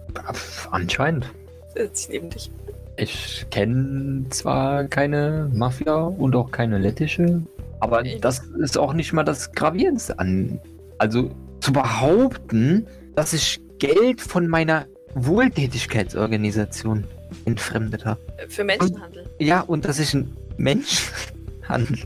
Anscheinend. 0.71 1.31
Sitzt 1.75 2.11
neben 2.11 2.31
dich. 2.31 2.51
Ich 2.99 3.47
kenne 3.51 4.25
zwar 4.31 4.85
keine 4.85 5.51
Mafia 5.53 5.97
und 5.97 6.35
auch 6.35 6.51
keine 6.51 6.79
lettische, 6.79 7.43
aber 7.81 8.03
das 8.03 8.39
ist 8.59 8.79
auch 8.79 8.95
nicht 8.95 9.13
mal 9.13 9.23
das 9.23 9.53
Gravierendste 9.53 10.19
an. 10.19 10.59
Also 10.99 11.31
zu 11.61 11.73
behaupten, 11.73 12.87
dass 13.15 13.35
ich 13.35 13.61
Geld 13.79 14.21
von 14.21 14.49
meiner 14.49 14.87
Wohltätigkeitsorganisation 15.15 17.05
entfremdet 17.45 18.07
habe. 18.07 18.21
Für 18.49 18.65
Menschenhandel. 18.65 19.25
Und, 19.25 19.47
ja, 19.47 19.61
und 19.61 19.85
dass 19.85 19.99
ich 19.99 20.15
einen 20.15 20.35
Menschenhandel, 20.57 21.99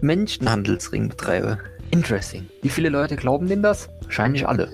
Menschenhandelsring 0.00 1.08
betreibe. 1.08 1.58
Interesting. 1.90 2.48
Wie 2.62 2.68
viele 2.68 2.88
Leute 2.88 3.16
glauben 3.16 3.48
denn 3.48 3.62
das? 3.62 3.88
Wahrscheinlich 4.02 4.46
alle. 4.46 4.68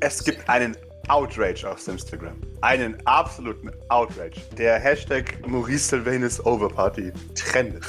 Es 0.00 0.22
gibt 0.24 0.48
einen 0.48 0.76
Outrage 1.08 1.68
auf 1.68 1.86
Instagram. 1.86 2.40
Einen 2.60 3.04
absoluten 3.06 3.70
Outrage. 3.88 4.40
Der 4.56 4.78
Hashtag 4.78 5.46
Maurice 5.46 5.88
Sylvanus 5.88 6.44
Overparty 6.44 7.12
trendet. 7.34 7.84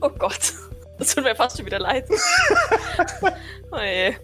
Oh 0.00 0.10
Gott. 0.10 0.54
Das 0.98 1.14
tut 1.14 1.24
mir 1.24 1.34
fast 1.34 1.56
schon 1.56 1.66
wieder 1.66 1.80
leid. 1.80 2.06
oh 3.72 3.78
je. 3.78 4.14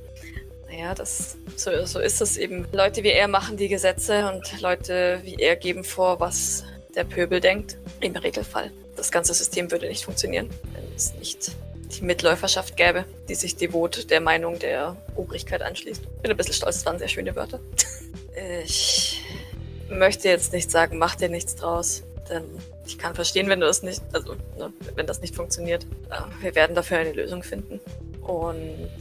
Naja, 0.69 0.95
das, 0.95 1.37
so, 1.57 1.85
so 1.85 1.99
ist 1.99 2.21
es 2.21 2.37
eben. 2.37 2.67
Leute 2.73 3.03
wie 3.03 3.11
er 3.11 3.27
machen 3.27 3.57
die 3.57 3.69
Gesetze 3.69 4.31
und 4.31 4.61
Leute 4.61 5.21
wie 5.25 5.35
er 5.35 5.57
geben 5.57 5.83
vor, 5.83 6.21
was 6.21 6.65
der 6.95 7.05
Pöbel 7.05 7.41
denkt. 7.41 7.77
Im 8.01 8.15
Regelfall. 8.15 8.71
Das 8.97 9.11
ganze 9.11 9.35
System 9.35 9.71
würde 9.71 9.89
nicht 9.89 10.05
funktionieren, 10.05 10.49
wenn 10.75 10.85
es 10.95 11.15
nicht 11.15 11.53
die 11.91 12.05
Mitläuferschaft 12.05 12.77
gäbe, 12.77 13.05
die 13.29 13.35
sich 13.35 13.57
devot 13.57 14.11
der 14.11 14.21
Meinung 14.21 14.59
der 14.59 14.97
Obrigkeit 15.17 15.63
anschließt. 15.63 16.23
Bin 16.23 16.31
ein 16.31 16.37
bisschen 16.37 16.55
stolz, 16.55 16.77
das 16.77 16.87
waren 16.87 16.99
sehr 16.99 17.09
schöne 17.09 17.35
Wörter. 17.35 17.61
Ich 18.37 19.23
möchte 19.89 20.29
jetzt 20.29 20.53
nicht 20.53 20.71
sagen, 20.71 20.99
mach 20.99 21.17
dir 21.17 21.29
nichts 21.29 21.57
draus. 21.57 22.03
Denn 22.29 22.45
ich 22.87 22.99
kann 22.99 23.15
verstehen, 23.15 23.49
wenn 23.49 23.61
du 23.61 23.67
das 23.67 23.83
nicht, 23.83 24.03
also 24.13 24.35
ne, 24.57 24.73
wenn 24.95 25.07
das 25.07 25.21
nicht 25.21 25.35
funktioniert. 25.35 25.87
Wir 26.41 26.55
werden 26.55 26.77
dafür 26.77 26.99
eine 26.99 27.13
Lösung 27.13 27.43
finden. 27.43 27.81
Und 28.23 29.01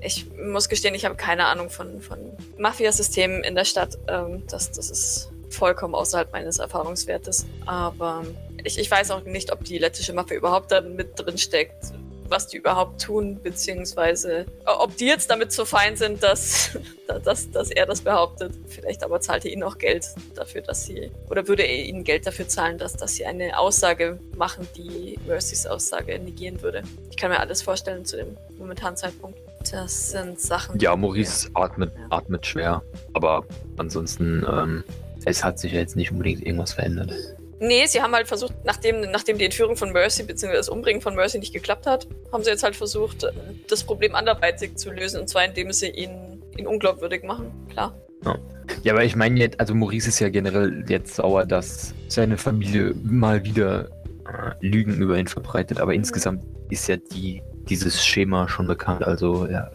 ich 0.00 0.26
muss 0.36 0.68
gestehen, 0.68 0.94
ich 0.94 1.04
habe 1.04 1.16
keine 1.16 1.46
Ahnung 1.46 1.70
von, 1.70 2.00
von 2.00 2.18
Mafia-Systemen 2.56 3.42
in 3.42 3.54
der 3.54 3.64
Stadt. 3.64 3.98
Ähm, 4.06 4.44
das, 4.48 4.70
das 4.70 4.90
ist 4.90 5.30
vollkommen 5.50 5.94
außerhalb 5.94 6.32
meines 6.32 6.58
Erfahrungswertes. 6.58 7.46
Aber 7.66 8.24
ich, 8.64 8.78
ich 8.78 8.90
weiß 8.90 9.10
auch 9.10 9.24
nicht, 9.24 9.52
ob 9.52 9.64
die 9.64 9.78
lettische 9.78 10.12
Mafia 10.12 10.36
überhaupt 10.36 10.70
da 10.70 10.80
mit 10.80 11.18
drin 11.18 11.38
steckt, 11.38 11.92
was 12.30 12.46
die 12.46 12.58
überhaupt 12.58 13.02
tun, 13.02 13.40
beziehungsweise 13.42 14.46
ob 14.64 14.96
die 14.96 15.06
jetzt 15.06 15.30
damit 15.30 15.52
so 15.52 15.64
fein 15.64 15.96
sind, 15.96 16.22
dass, 16.22 16.78
dass, 17.24 17.50
dass 17.50 17.70
er 17.70 17.86
das 17.86 18.00
behauptet. 18.00 18.52
Vielleicht 18.68 19.04
aber 19.04 19.20
zahlt 19.20 19.44
er 19.44 19.52
ihnen 19.52 19.62
auch 19.62 19.78
Geld 19.78 20.06
dafür, 20.34 20.62
dass 20.62 20.84
sie, 20.84 21.10
oder 21.28 21.48
würde 21.48 21.62
er 21.62 21.84
ihnen 21.84 22.04
Geld 22.04 22.26
dafür 22.26 22.48
zahlen, 22.48 22.78
dass, 22.78 22.94
dass 22.94 23.14
sie 23.14 23.26
eine 23.26 23.58
Aussage 23.58 24.18
machen, 24.36 24.66
die 24.76 25.18
Mercys 25.26 25.66
Aussage 25.66 26.18
negieren 26.18 26.62
würde. 26.62 26.82
Ich 27.10 27.16
kann 27.16 27.30
mir 27.30 27.40
alles 27.40 27.62
vorstellen 27.62 28.04
zu 28.04 28.16
dem 28.16 28.36
momentanen 28.58 28.96
Zeitpunkt. 28.96 29.38
Das 29.70 30.10
sind 30.10 30.40
Sachen. 30.40 30.78
Ja, 30.78 30.96
Maurice 30.96 31.50
atmet, 31.54 31.92
ja. 31.94 32.06
atmet 32.10 32.46
schwer. 32.46 32.82
Aber 33.12 33.44
ansonsten, 33.76 34.46
ähm, 34.48 34.84
es 35.24 35.42
hat 35.42 35.58
sich 35.58 35.72
ja 35.72 35.80
jetzt 35.80 35.96
nicht 35.96 36.10
unbedingt 36.10 36.42
irgendwas 36.42 36.72
verändert. 36.72 37.12
Nee, 37.60 37.86
sie 37.86 38.00
haben 38.00 38.14
halt 38.14 38.28
versucht, 38.28 38.54
nachdem, 38.64 39.00
nachdem 39.10 39.38
die 39.38 39.44
Entführung 39.44 39.76
von 39.76 39.92
Mercy 39.92 40.22
bzw. 40.22 40.52
das 40.52 40.68
Umbringen 40.68 41.02
von 41.02 41.14
Mercy 41.14 41.38
nicht 41.38 41.52
geklappt 41.52 41.86
hat, 41.86 42.06
haben 42.32 42.44
sie 42.44 42.50
jetzt 42.50 42.62
halt 42.62 42.76
versucht, 42.76 43.26
das 43.68 43.84
Problem 43.84 44.14
anderweitig 44.14 44.76
zu 44.76 44.90
lösen. 44.90 45.20
Und 45.20 45.28
zwar 45.28 45.44
indem 45.44 45.72
sie 45.72 45.88
ihn, 45.88 46.42
ihn 46.56 46.66
unglaubwürdig 46.66 47.24
machen. 47.24 47.50
Klar. 47.70 47.96
Ja. 48.24 48.38
ja, 48.84 48.92
aber 48.92 49.04
ich 49.04 49.16
meine 49.16 49.38
jetzt, 49.40 49.58
also 49.58 49.74
Maurice 49.74 50.08
ist 50.08 50.20
ja 50.20 50.28
generell 50.28 50.84
jetzt 50.88 51.16
sauer, 51.16 51.46
dass 51.46 51.94
seine 52.08 52.36
Familie 52.36 52.94
mal 53.02 53.44
wieder 53.44 53.88
äh, 54.26 54.54
Lügen 54.60 54.94
über 54.94 55.18
ihn 55.18 55.28
verbreitet. 55.28 55.80
Aber 55.80 55.94
insgesamt 55.94 56.42
ist 56.70 56.88
ja 56.88 56.96
die 56.96 57.42
dieses 57.68 58.04
Schema 58.04 58.48
schon 58.48 58.66
bekannt. 58.66 59.04
Also 59.04 59.46
ja. 59.46 59.70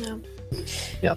Ja. 0.00 0.18
ja. 1.02 1.16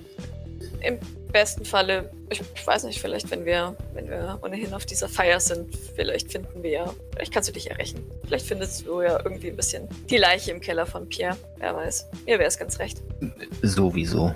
Im 0.81 0.97
besten 1.31 1.65
Falle, 1.65 2.11
ich, 2.29 2.41
ich, 2.55 2.67
weiß 2.67 2.83
nicht, 2.83 3.01
vielleicht 3.01 3.29
wenn 3.31 3.45
wir, 3.45 3.75
wenn 3.93 4.09
wir 4.09 4.39
ohnehin 4.43 4.73
auf 4.73 4.85
dieser 4.85 5.09
Feier 5.09 5.39
sind, 5.39 5.75
vielleicht 5.95 6.31
finden 6.31 6.63
wir 6.63 6.69
ja, 6.69 6.93
vielleicht 7.13 7.33
kannst 7.33 7.49
du 7.49 7.53
dich 7.53 7.69
errechnen. 7.69 8.03
Vielleicht 8.25 8.45
findest 8.45 8.85
du 8.85 9.01
ja 9.01 9.19
irgendwie 9.23 9.49
ein 9.49 9.55
bisschen 9.55 9.87
die 10.09 10.17
Leiche 10.17 10.51
im 10.51 10.61
Keller 10.61 10.85
von 10.85 11.07
Pierre. 11.07 11.37
Wer 11.57 11.75
weiß. 11.75 12.07
Mir 12.25 12.39
wäre 12.39 12.47
es 12.47 12.57
ganz 12.57 12.79
recht. 12.79 13.01
Sowieso. 13.61 14.33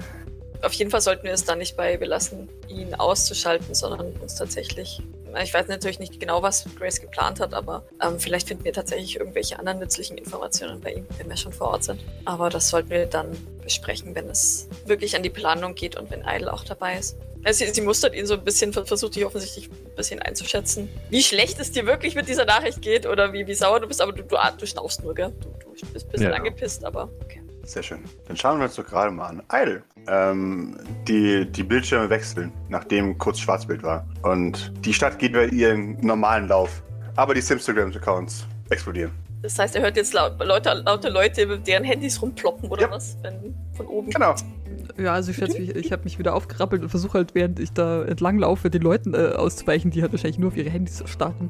Auf 0.62 0.74
jeden 0.74 0.90
Fall 0.90 1.02
sollten 1.02 1.26
wir 1.26 1.34
es 1.34 1.44
da 1.44 1.56
nicht 1.56 1.78
bei 1.78 1.98
belassen, 1.98 2.50
ihn 2.68 2.96
auszuschalten, 2.96 3.76
sondern 3.76 4.14
uns 4.18 4.36
tatsächlich 4.36 5.02
ich 5.42 5.54
weiß 5.54 5.68
natürlich 5.68 6.00
nicht 6.00 6.20
genau, 6.20 6.42
was 6.42 6.66
Grace 6.78 7.02
geplant 7.02 7.40
hat, 7.40 7.54
aber 7.54 7.84
ähm, 8.02 8.20
vielleicht 8.20 8.48
finden 8.48 8.64
wir 8.64 8.74
tatsächlich 8.74 9.18
irgendwelche 9.18 9.60
anderen 9.60 9.80
nützlichen 9.80 10.18
Informationen 10.18 10.82
bei 10.82 10.94
ihm, 10.94 11.06
wenn 11.18 11.30
wir 11.30 11.38
schon 11.38 11.54
vor 11.54 11.70
Ort 11.70 11.84
sind. 11.84 12.02
Aber 12.26 12.50
das 12.50 12.70
sollten 12.70 12.90
wir 12.90 13.06
dann 13.06 13.36
besprechen, 13.62 14.16
wenn 14.16 14.30
es 14.30 14.68
wirklich 14.86 15.16
an 15.16 15.24
die 15.24 15.30
Planung 15.30 15.76
geht 15.76 15.98
und 15.98 16.12
wenn 16.12 16.22
Idle 16.22 16.52
auch 16.52 16.64
dabei 16.64 16.98
ist. 16.98 17.18
Also 17.44 17.64
sie, 17.64 17.72
sie 17.72 17.82
mustert 17.82 18.16
ihn 18.16 18.26
so 18.26 18.34
ein 18.34 18.44
bisschen, 18.44 18.74
versucht 18.74 19.16
dich 19.16 19.26
offensichtlich 19.26 19.70
ein 19.70 19.96
bisschen 19.96 20.20
einzuschätzen, 20.20 20.90
wie 21.10 21.22
schlecht 21.22 21.60
es 21.60 21.72
dir 21.72 21.86
wirklich 21.86 22.16
mit 22.16 22.28
dieser 22.28 22.46
Nachricht 22.46 22.82
geht 22.82 23.06
oder 23.06 23.34
wie, 23.34 23.46
wie 23.46 23.54
sauer 23.54 23.80
du 23.80 23.88
bist, 23.88 24.02
aber 24.02 24.14
du, 24.14 24.24
du, 24.24 24.36
du 24.58 24.68
schnaufst 24.68 25.04
nur, 25.04 25.14
gell? 25.14 25.32
Du, 25.42 25.50
du 25.60 25.86
bist 25.94 26.08
ein 26.08 26.12
bisschen 26.12 26.32
ja. 26.32 26.38
angepisst, 26.38 26.84
aber 26.84 27.10
okay. 27.24 27.45
Sehr 27.66 27.82
schön. 27.82 28.00
Dann 28.28 28.38
schauen 28.38 28.60
wir 28.60 28.66
uns 28.66 28.76
doch 28.76 28.86
gerade 28.86 29.12
mal 29.12 29.28
an. 29.28 29.42
Idle. 29.52 29.82
Ähm, 30.08 30.78
die, 31.08 31.52
die 31.52 31.64
Bildschirme 31.64 32.10
wechseln, 32.10 32.54
nachdem 32.70 33.18
kurz 33.18 33.40
Schwarzbild 33.40 33.82
war. 33.82 34.06
Und 34.22 34.72
die 34.86 34.94
Stadt 34.94 35.18
geht 35.18 35.34
bei 35.34 35.48
ihren 35.48 36.00
normalen 36.06 36.48
Lauf. 36.48 36.84
Aber 37.16 37.34
die 37.34 37.42
Simstagram-Accounts 37.42 38.46
explodieren. 38.70 39.12
Das 39.42 39.58
heißt, 39.58 39.76
er 39.76 39.82
hört 39.84 39.98
jetzt 39.98 40.14
laut, 40.14 40.40
Leute, 40.44 40.74
laute 40.86 41.10
Leute, 41.10 41.60
deren 41.60 41.84
Handys 41.84 42.22
rumploppen 42.22 42.70
oder 42.70 42.84
ja. 42.84 42.92
was? 42.92 43.18
Wenn, 43.22 43.56
von 43.74 43.88
oben. 43.88 44.10
Genau. 44.10 44.36
Ja, 44.98 45.14
also 45.14 45.32
ich, 45.32 45.42
ich, 45.42 45.76
ich 45.76 45.92
habe 45.92 46.04
mich 46.04 46.20
wieder 46.20 46.36
aufgerappelt 46.36 46.82
und 46.82 46.90
versuche 46.90 47.18
halt, 47.18 47.36
während 47.36 47.60
ich 47.60 47.72
da 47.72 48.04
entlang 48.04 48.40
laufe, 48.40 48.70
den 48.70 48.82
Leuten 48.82 49.14
äh, 49.14 49.34
auszuweichen, 49.36 49.92
die 49.92 50.02
halt 50.02 50.12
wahrscheinlich 50.12 50.40
nur 50.40 50.50
auf 50.50 50.58
ihre 50.58 50.70
Handys 50.70 51.04
starten. 51.06 51.50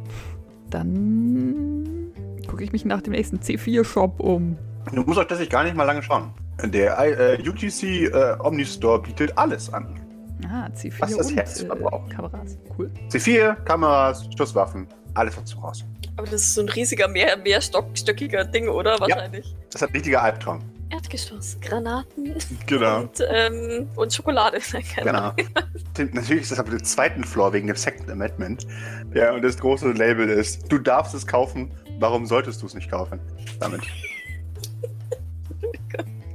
Dann 0.69 2.12
gucke 2.47 2.63
ich 2.63 2.71
mich 2.71 2.86
nach 2.86 3.01
dem 3.01 3.12
nächsten 3.12 3.38
C4-Shop 3.38 4.19
um. 4.19 4.58
Du 4.91 5.02
musst 5.04 5.17
euch 5.17 5.28
tatsächlich 5.28 5.50
gar 5.50 5.63
nicht 5.63 5.76
mal 5.76 5.84
lange 5.84 6.04
schauen. 6.04 6.32
Der 6.63 6.98
äh, 7.00 7.50
UTC 7.50 7.84
äh, 7.84 8.38
Omnistore 8.39 9.02
bietet 9.02 9.38
alles 9.38 9.71
an. 9.74 10.00
Ah, 10.48 10.67
C4 10.76 10.93
was 11.00 11.17
das 11.17 11.28
und 11.28 11.38
Herz 11.38 11.62
äh, 11.62 11.67
Kameras. 11.67 12.58
Cool. 12.78 12.91
C4, 13.10 13.56
Kameras, 13.63 14.28
Schusswaffen, 14.38 14.88
alles 15.13 15.36
dazu 15.36 15.60
raus. 15.60 15.84
Aber 16.17 16.28
das 16.28 16.41
ist 16.41 16.54
so 16.54 16.62
ein 16.62 16.69
riesiger, 16.69 17.08
mehr, 17.08 17.36
mehrstöckiger 17.38 18.45
Ding, 18.45 18.69
oder? 18.69 19.00
Wahrscheinlich. 19.00 19.45
Ja, 19.45 19.58
das 19.71 19.82
hat 19.82 19.93
richtiger 19.93 20.21
Albtraum. 20.21 20.60
Erdgeschoss, 20.89 21.58
Granaten 21.62 22.36
genau. 22.67 23.02
und, 23.02 23.24
ähm, 23.30 23.89
und 23.95 24.13
Schokolade. 24.13 24.60
genau. 25.04 25.34
Natürlich 25.98 26.43
ist 26.43 26.52
das 26.52 26.60
aber 26.60 26.71
der 26.71 26.84
zweiten 26.84 27.24
Floor 27.24 27.52
wegen 27.54 27.67
dem 27.67 27.76
Second 27.76 28.10
Amendment. 28.10 28.67
Ja, 29.13 29.34
und 29.34 29.41
das 29.41 29.58
große 29.58 29.91
Label 29.91 30.30
ist, 30.30 30.71
du 30.71 30.78
darfst 30.78 31.13
es 31.13 31.26
kaufen, 31.26 31.71
warum 32.00 32.26
solltest 32.26 32.62
du 32.62 32.67
es 32.67 32.76
nicht 32.76 32.89
kaufen? 32.89 33.19
Damit. 33.60 33.82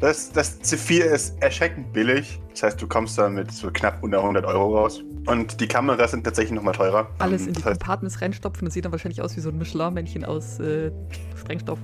Das, 0.01 0.33
das 0.33 0.61
C4 0.63 1.03
ist 1.03 1.43
erschreckend 1.43 1.93
billig. 1.93 2.41
Das 2.53 2.63
heißt, 2.63 2.83
du 2.83 2.89
kommst 2.89 3.19
da 3.19 3.29
mit 3.29 3.53
so 3.53 3.71
knapp 3.71 4.03
unter 4.03 4.19
100 4.19 4.47
Euro 4.47 4.79
raus. 4.79 5.03
Und 5.27 5.61
die 5.61 5.69
Kameras 5.69 6.13
sind 6.13 6.25
tatsächlich 6.25 6.53
nochmal 6.53 6.75
teurer. 6.75 7.11
Alles 7.19 7.47
in 7.47 7.53
die 7.53 7.61
Compartments 7.61 8.23
reinstopfen. 8.23 8.65
Das 8.65 8.73
sieht 8.73 8.87
dann 8.87 8.93
wahrscheinlich 8.93 9.21
aus 9.21 9.37
wie 9.37 9.41
so 9.41 9.51
ein 9.51 9.59
Michelin-Männchen 9.59 10.25
aus 10.25 10.59
äh, 10.59 10.91
Sprengstoff. 11.39 11.79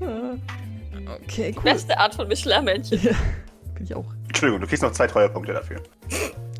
okay, 0.00 1.54
cool. 1.56 1.62
Beste 1.62 1.98
Art 1.98 2.14
von 2.14 2.28
Michelin-Männchen. 2.28 3.00
Ja, 3.02 3.12
bin 3.74 3.84
ich 3.84 3.94
auch. 3.94 4.12
Entschuldigung, 4.26 4.60
du 4.60 4.66
kriegst 4.66 4.82
noch 4.82 4.92
zwei 4.92 5.06
Treuerpunkte 5.06 5.54
dafür. 5.54 5.80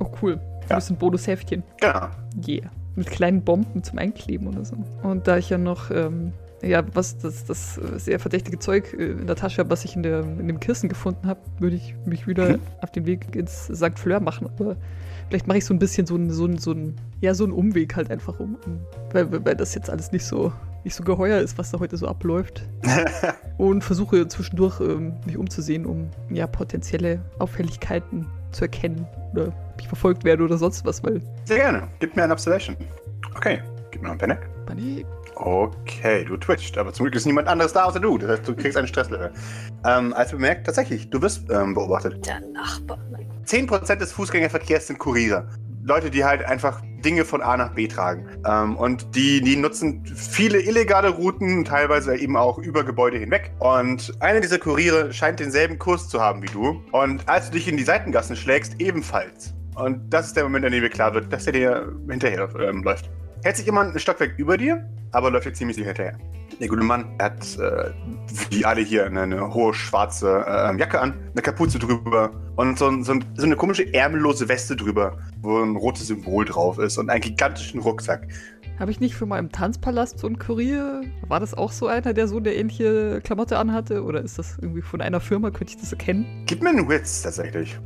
Oh, 0.01 0.11
cool. 0.23 0.41
Ja. 0.63 0.77
Das 0.77 0.87
sind 0.87 0.99
Bonusheftchen. 0.99 1.63
Genau. 1.81 2.09
Yeah. 2.49 2.71
Mit 2.97 3.11
kleinen 3.11 3.45
Bomben 3.45 3.85
zum 3.85 3.99
Einkleben 3.99 4.47
oder 4.47 4.65
so. 4.65 4.77
Und 5.03 5.29
da 5.29 5.37
ich 5.37 5.51
ja 5.51 5.59
noch 5.59 5.91
ähm, 5.91 6.33
ja, 6.63 6.83
was 6.95 7.19
das, 7.19 7.45
das 7.45 7.75
sehr 7.97 8.21
verdächtige 8.21 8.59
Zeug 8.59 8.95
äh, 8.95 9.13
in 9.13 9.27
der 9.27 9.37
Tasche, 9.37 9.69
was 9.69 9.85
ich 9.85 9.97
in, 9.97 10.03
der, 10.03 10.21
in 10.21 10.47
dem 10.47 10.61
Kissen 10.61 10.89
gefunden 10.89 11.27
habe, 11.27 11.41
würde 11.59 11.77
ich 11.77 11.95
mich 12.07 12.27
wieder 12.27 12.51
mhm. 12.51 12.61
auf 12.81 12.93
den 12.93 13.07
Weg 13.07 13.35
ins 13.35 13.67
St. 13.67 13.99
Fleur 13.99 14.21
machen. 14.21 14.49
Aber 14.59 14.77
vielleicht 15.29 15.47
mache 15.47 15.59
ich 15.59 15.65
so 15.65 15.75
ein 15.75 15.79
bisschen 15.79 16.07
so 16.07 16.15
einen 16.15 16.31
so 16.31 16.49
so 16.59 16.73
ein, 16.73 16.95
ja, 17.21 17.35
so 17.35 17.45
einen 17.45 17.53
Umweg 17.53 17.97
halt 17.97 18.11
einfach 18.11 18.39
um. 18.39 18.57
Weil, 19.13 19.45
weil 19.45 19.57
das 19.57 19.75
jetzt 19.75 19.91
alles 19.91 20.13
nicht 20.13 20.25
so, 20.25 20.53
nicht 20.85 20.95
so 20.95 21.03
geheuer 21.03 21.41
ist, 21.41 21.59
was 21.59 21.71
da 21.71 21.81
heute 21.81 21.97
so 21.97 22.07
abläuft. 22.07 22.63
und 23.59 23.83
versuche 23.83 24.29
zwischendurch 24.29 24.81
ähm, 24.81 25.15
mich 25.27 25.37
umzusehen, 25.37 25.85
um 25.85 26.11
ja 26.31 26.47
potenzielle 26.47 27.21
Auffälligkeiten 27.39 28.27
zu 28.53 28.63
erkennen 28.63 29.07
oder 29.33 29.49
ob 29.49 29.81
ich 29.81 29.89
verfolgt 29.89 30.25
werde 30.25 30.45
oder 30.45 30.59
sonst 30.59 30.85
was, 30.85 31.03
weil. 31.03 31.21
Sehr 31.45 31.59
gerne. 31.59 31.89
Gib 31.99 32.15
mir 32.15 32.25
ein 32.25 32.33
Observation. 32.33 32.77
Okay, 33.35 33.61
gib 33.91 34.03
mir 34.03 34.09
noch 34.09 34.15
ein 34.15 34.19
Panic. 34.19 34.39
Panic. 34.67 35.07
Okay, 35.37 36.25
du 36.25 36.37
twitcht, 36.37 36.79
aber 36.79 36.93
zum 36.93 37.05
Glück 37.05 37.15
ist 37.15 37.27
niemand 37.27 37.49
anderes 37.49 37.73
da 37.73 37.85
außer 37.85 38.01
du. 38.01 38.19
Das 38.19 38.31
heißt, 38.31 38.49
du 38.49 38.55
kriegst 38.55 38.77
einen 38.77 38.89
Stresslevel. 38.89 39.33
Ähm, 39.85 40.13
als 40.13 40.31
bemerkt, 40.31 40.67
tatsächlich, 40.67 41.11
du 41.11 41.21
wirst 41.23 41.51
ähm, 41.51 41.75
beobachtet. 41.75 42.27
Der 42.27 42.41
Nachbar. 42.41 42.99
10% 43.47 43.97
des 43.97 44.13
Fußgängerverkehrs 44.13 44.87
sind 44.87 44.99
Kuriere. 44.99 45.49
Leute, 45.85 46.11
die 46.11 46.25
halt 46.25 46.45
einfach 46.45 46.81
Dinge 47.05 47.25
von 47.25 47.43
A 47.43 47.57
nach 47.57 47.75
B 47.75 47.89
tragen. 47.89 48.27
Ähm, 48.47 48.77
und 48.77 49.15
die, 49.17 49.41
die 49.41 49.57
nutzen 49.57 50.05
viele 50.07 50.61
illegale 50.61 51.09
Routen, 51.09 51.65
teilweise 51.65 52.17
eben 52.17 52.37
auch 52.37 52.59
über 52.59 52.85
Gebäude 52.85 53.19
hinweg. 53.19 53.51
Und 53.59 54.13
einer 54.21 54.41
dieser 54.41 54.59
Kuriere 54.59 55.13
scheint 55.13 55.41
denselben 55.41 55.79
Kurs 55.79 56.09
zu 56.09 56.21
haben 56.21 56.43
wie 56.43 56.47
du. 56.47 56.83
Und 56.93 57.29
als 57.29 57.47
du 57.47 57.57
dich 57.57 57.67
in 57.67 57.77
die 57.77 57.83
Seitengassen 57.83 58.37
schlägst, 58.37 58.81
ebenfalls. 58.81 59.55
Und 59.75 60.11
das 60.11 60.29
ist 60.29 60.37
der 60.37 60.45
Moment, 60.45 60.65
an 60.65 60.73
dem 60.73 60.83
mir 60.83 60.91
klar 60.91 61.15
wird, 61.15 61.33
dass 61.33 61.47
er 61.47 61.53
dir 61.53 61.93
hinterher 62.09 62.49
ähm, 62.61 62.83
läuft. 62.83 63.11
Hält 63.45 63.57
sich 63.57 63.67
immer 63.67 63.81
ein 63.81 63.99
Stockwerk 63.99 64.39
über 64.39 64.57
dir, 64.57 64.89
aber 65.11 65.31
läuft 65.31 65.47
jetzt 65.47 65.59
ziemlich 65.59 65.77
hinterher. 65.77 66.17
Der 66.61 66.69
gute 66.69 66.85
Mann 66.85 67.07
hat, 67.21 67.59
äh, 67.59 67.91
wie 68.51 68.65
alle 68.65 68.83
hier, 68.83 69.07
eine, 69.07 69.23
eine 69.23 69.53
hohe 69.53 69.75
schwarze 69.75 70.45
äh, 70.47 70.79
Jacke 70.79 71.01
an, 71.01 71.15
eine 71.33 71.43
Kapuze 71.43 71.81
drüber 71.81 72.31
und 72.55 72.79
so, 72.79 72.89
so, 73.03 73.19
so, 73.35 73.45
eine 73.45 73.57
komische 73.57 73.93
ärmellose 73.93 74.49
Weste 74.49 74.77
drüber, 74.77 75.19
wo 75.41 75.61
ein 75.61 75.75
rotes 75.75 76.07
Symbol 76.07 76.45
drauf 76.45 76.79
ist 76.79 76.99
und 76.99 77.11
einen 77.11 77.21
gigantischen 77.21 77.81
Rucksack. 77.81 78.29
Habe 78.79 78.93
ich 78.93 79.01
nicht 79.01 79.17
für 79.17 79.27
mal 79.27 79.41
im 79.41 79.51
Tanzpalast 79.51 80.21
so 80.21 80.29
einen 80.29 80.39
Kurier? 80.39 81.03
War 81.27 81.41
das 81.41 81.53
auch 81.53 81.73
so 81.73 81.89
einer, 81.89 82.13
der 82.13 82.29
so 82.29 82.37
eine 82.37 82.55
ähnliche 82.55 83.21
Klamotte 83.25 83.59
anhatte? 83.59 84.05
Oder 84.05 84.23
ist 84.23 84.39
das 84.39 84.57
irgendwie 84.61 84.83
von 84.83 85.01
einer 85.01 85.19
Firma? 85.19 85.51
Könnte 85.51 85.73
ich 85.73 85.81
das 85.81 85.91
erkennen? 85.91 86.45
Gib 86.47 86.63
mir 86.63 86.71
einen 86.71 86.89
Witz 86.89 87.23
tatsächlich. 87.23 87.77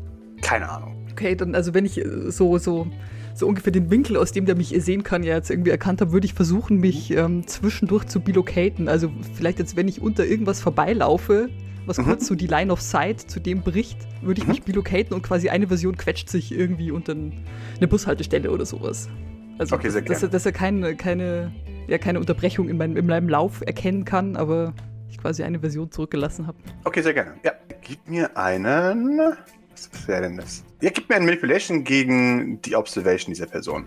Keine 0.43 0.69
Ahnung. 0.69 1.07
Okay, 1.13 1.35
dann, 1.35 1.55
also 1.55 1.73
wenn 1.73 1.87
ich 1.87 1.99
äh, 1.99 2.31
so, 2.31 2.59
so 2.59 2.87
so 3.39 3.47
ungefähr 3.47 3.73
den 3.73 3.91
Winkel, 3.91 4.17
aus 4.17 4.33
dem 4.33 4.47
der 4.47 4.57
mich 4.57 4.75
sehen 4.79 5.03
kann, 5.03 5.23
ja 5.23 5.35
jetzt 5.35 5.51
irgendwie 5.51 5.71
erkannt 5.71 6.01
habe, 6.01 6.13
würde 6.13 6.27
ich 6.27 6.35
versuchen, 6.35 6.79
mich 6.79 7.11
ähm, 7.11 7.47
zwischendurch 7.47 8.07
zu 8.07 8.21
bilocaten. 8.21 8.89
Also 8.89 9.11
vielleicht 9.35 9.59
jetzt, 9.59 9.77
wenn 9.77 9.89
ich 9.89 10.01
unter 10.01 10.27
irgendwas 10.27 10.61
vorbeilaufe, 10.61 11.49
was 11.87 11.99
mhm. 11.99 12.05
kurz 12.05 12.27
so 12.27 12.35
die 12.35 12.47
Line 12.47 12.73
of 12.73 12.81
Sight 12.81 13.21
zu 13.21 13.41
dem 13.41 13.63
bricht, 13.63 13.99
würde 14.23 14.41
ich 14.41 14.47
mhm. 14.47 14.53
mich 14.53 14.63
bilocaten 14.63 15.15
und 15.15 15.23
quasi 15.23 15.49
eine 15.49 15.69
Version 15.69 15.97
quetscht 15.97 16.29
sich 16.29 16.53
irgendwie 16.53 16.91
unter 16.91 17.13
eine 17.13 17.89
Bushaltestelle 17.89 18.51
oder 18.51 18.67
sowas. 18.67 19.09
Also, 19.59 19.77
okay, 19.77 19.91
dass, 19.91 20.21
dass, 20.21 20.31
dass, 20.31 20.47
er 20.47 20.53
keine, 20.53 20.97
keine, 20.97 21.53
ja, 21.87 21.99
keine 21.99 22.21
Unterbrechung 22.21 22.69
in 22.69 22.77
meinem, 22.77 22.97
in 22.97 23.07
meinem 23.07 23.29
Lauf 23.29 23.63
erkennen 23.63 24.05
kann, 24.05 24.37
aber 24.37 24.75
ich 25.09 25.19
quasi 25.19 25.45
eine 25.45 25.61
Version 25.61 25.91
zurückgelassen 25.91 26.47
habe. 26.47 26.59
Okay, 26.85 27.01
sehr 27.01 27.15
gerne. 27.15 27.35
Ja, 27.43 27.53
gib 27.81 28.07
mir 28.09 28.37
einen 28.37 29.35
wäre 30.07 30.23
denn 30.23 30.37
das? 30.37 30.65
Ja, 30.81 30.91
gib 30.91 31.09
mir 31.09 31.17
eine 31.17 31.25
Manipulation 31.25 31.85
gegen 31.85 32.61
die 32.63 32.77
Observation 32.77 33.33
dieser 33.33 33.47
Person. 33.47 33.87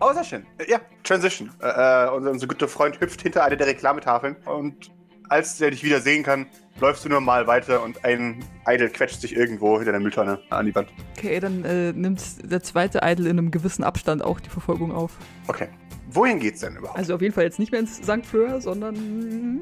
Oh, 0.00 0.12
sehr 0.12 0.24
schön. 0.24 0.46
Äh, 0.58 0.70
ja, 0.70 0.80
Transition. 1.02 1.50
Äh, 1.62 1.66
äh, 1.66 2.10
unser, 2.10 2.30
unser 2.30 2.46
guter 2.46 2.68
Freund 2.68 3.00
hüpft 3.00 3.22
hinter 3.22 3.44
eine 3.44 3.56
der 3.56 3.66
Reklametafeln 3.66 4.36
und 4.44 4.90
als 5.28 5.60
er 5.60 5.70
dich 5.70 5.82
wieder 5.82 6.00
sehen 6.00 6.22
kann, 6.22 6.46
läufst 6.80 7.04
du 7.04 7.08
normal 7.08 7.46
weiter 7.46 7.82
und 7.82 8.04
ein 8.04 8.44
Idol 8.66 8.88
quetscht 8.88 9.20
sich 9.20 9.34
irgendwo 9.34 9.76
hinter 9.76 9.92
der 9.92 10.00
Mülltonne 10.00 10.40
an 10.50 10.66
die 10.66 10.74
Wand. 10.74 10.88
Okay, 11.16 11.40
dann 11.40 11.64
äh, 11.64 11.92
nimmt 11.92 12.20
der 12.42 12.62
zweite 12.62 13.00
Idol 13.02 13.26
in 13.26 13.38
einem 13.38 13.50
gewissen 13.50 13.84
Abstand 13.84 14.22
auch 14.22 14.40
die 14.40 14.50
Verfolgung 14.50 14.92
auf. 14.92 15.16
Okay. 15.46 15.68
Wohin 16.10 16.38
geht's 16.38 16.60
denn 16.60 16.76
überhaupt? 16.76 16.98
Also 16.98 17.14
auf 17.14 17.22
jeden 17.22 17.34
Fall 17.34 17.44
jetzt 17.44 17.58
nicht 17.58 17.72
mehr 17.72 17.80
ins 17.80 17.96
St. 17.96 18.24
Fleur, 18.24 18.60
sondern 18.60 19.60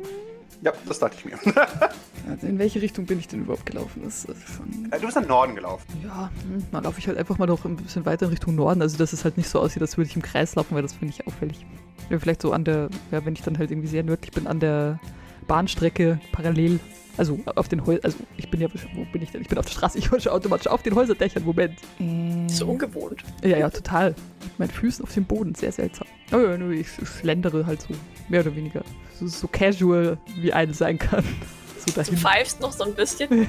ja, 0.62 0.72
das 0.86 0.98
dachte 1.00 1.16
ich 1.18 1.24
mir. 1.24 1.38
also 2.28 2.46
in 2.46 2.58
welche 2.58 2.80
Richtung 2.80 3.04
bin 3.04 3.18
ich 3.18 3.26
denn 3.26 3.40
überhaupt 3.40 3.66
gelaufen? 3.66 4.02
Das 4.04 4.24
ist 4.24 4.48
schon... 4.48 4.90
Äh, 4.92 4.98
du 4.98 5.06
bist 5.06 5.16
nach 5.16 5.26
Norden 5.26 5.56
gelaufen. 5.56 5.84
Ja, 6.04 6.30
hm, 6.48 6.64
dann 6.70 6.84
laufe 6.84 7.00
ich 7.00 7.08
halt 7.08 7.18
einfach 7.18 7.36
mal 7.36 7.46
noch 7.46 7.64
ein 7.64 7.76
bisschen 7.76 8.06
weiter 8.06 8.26
in 8.26 8.30
Richtung 8.30 8.54
Norden. 8.54 8.80
Also, 8.80 8.96
dass 8.96 9.12
es 9.12 9.24
halt 9.24 9.36
nicht 9.36 9.48
so 9.48 9.60
aussieht, 9.60 9.82
als 9.82 9.96
würde 9.96 10.08
ich 10.08 10.16
im 10.16 10.22
Kreis 10.22 10.54
laufen, 10.54 10.74
weil 10.74 10.82
das 10.82 10.94
finde 10.94 11.12
ich 11.14 11.26
auffällig. 11.26 11.66
Ja, 12.10 12.18
vielleicht 12.18 12.42
so 12.42 12.52
an 12.52 12.64
der, 12.64 12.88
ja, 13.10 13.24
wenn 13.24 13.34
ich 13.34 13.42
dann 13.42 13.58
halt 13.58 13.70
irgendwie 13.72 13.88
sehr 13.88 14.04
nördlich 14.04 14.30
bin, 14.30 14.46
an 14.46 14.60
der 14.60 15.00
Bahnstrecke 15.48 16.20
parallel. 16.30 16.78
Also 17.16 17.38
auf 17.56 17.68
den 17.68 17.84
Häusern, 17.84 18.04
also 18.04 18.18
ich 18.36 18.50
bin 18.50 18.60
ja, 18.60 18.68
wo 18.94 19.04
bin 19.12 19.22
ich 19.22 19.30
denn? 19.30 19.42
Ich 19.42 19.48
bin 19.48 19.58
auf 19.58 19.66
der 19.66 19.72
Straße, 19.72 19.98
ich 19.98 20.10
wollte 20.10 20.32
automatisch 20.32 20.66
auf 20.66 20.82
den 20.82 20.94
Häuserdächern, 20.94 21.44
Moment. 21.44 21.78
So 22.50 22.66
ungewohnt. 22.66 23.22
Ja, 23.42 23.58
ja, 23.58 23.70
total. 23.70 24.14
Mit 24.40 24.58
meinen 24.58 24.70
Füßen 24.70 25.04
auf 25.04 25.12
dem 25.12 25.24
Boden, 25.24 25.54
sehr 25.54 25.72
seltsam. 25.72 26.06
Oh 26.32 26.38
ja, 26.38 26.56
ich 26.70 26.88
schlendere 27.04 27.66
halt 27.66 27.82
so, 27.82 27.94
mehr 28.28 28.40
oder 28.40 28.56
weniger 28.56 28.82
so, 29.18 29.26
so 29.26 29.48
casual 29.48 30.18
wie 30.36 30.52
eine 30.52 30.74
sein 30.74 30.98
kann. 30.98 31.24
So 31.84 31.90
dahin. 31.90 32.14
Du 32.14 32.20
pfeifst 32.20 32.60
noch 32.60 32.70
so 32.70 32.84
ein 32.84 32.94
bisschen. 32.94 33.42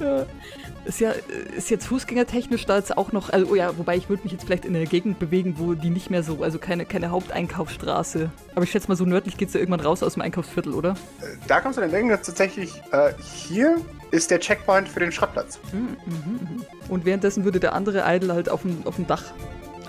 ja. 0.00 0.26
Ist 0.84 1.00
ja 1.00 1.12
ist 1.56 1.70
jetzt 1.70 1.86
fußgängertechnisch 1.86 2.64
da 2.64 2.76
jetzt 2.76 2.96
auch 2.96 3.12
noch, 3.12 3.30
also 3.30 3.48
oh 3.50 3.54
ja, 3.54 3.76
wobei 3.76 3.96
ich 3.96 4.08
würde 4.08 4.22
mich 4.22 4.32
jetzt 4.32 4.44
vielleicht 4.44 4.64
in 4.64 4.74
einer 4.74 4.86
Gegend 4.86 5.18
bewegen, 5.18 5.56
wo 5.58 5.74
die 5.74 5.90
nicht 5.90 6.10
mehr 6.10 6.22
so, 6.22 6.42
also 6.42 6.58
keine, 6.58 6.86
keine 6.86 7.10
Haupteinkaufsstraße. 7.10 8.30
Aber 8.54 8.64
ich 8.64 8.70
schätze 8.70 8.88
mal, 8.88 8.96
so 8.96 9.04
nördlich 9.04 9.36
geht 9.36 9.48
es 9.48 9.54
ja 9.54 9.60
irgendwann 9.60 9.80
raus 9.80 10.02
aus 10.02 10.14
dem 10.14 10.22
Einkaufsviertel, 10.22 10.72
oder? 10.72 10.90
Äh, 11.20 11.36
da 11.46 11.60
kommst 11.60 11.76
du 11.76 11.82
dann 11.82 11.90
denken, 11.90 12.08
dass 12.08 12.22
tatsächlich 12.22 12.80
äh, 12.92 13.12
hier 13.22 13.76
ist 14.10 14.30
der 14.30 14.40
Checkpoint 14.40 14.88
für 14.88 15.00
den 15.00 15.12
Schrottplatz. 15.12 15.60
Mhm, 15.72 15.80
mh, 15.80 16.16
mh. 16.16 16.64
Und 16.88 17.04
währenddessen 17.04 17.44
würde 17.44 17.60
der 17.60 17.74
andere 17.74 18.02
Idol 18.06 18.32
halt 18.32 18.48
auf 18.48 18.62
dem, 18.62 18.78
auf 18.86 18.96
dem 18.96 19.06
Dach, 19.06 19.24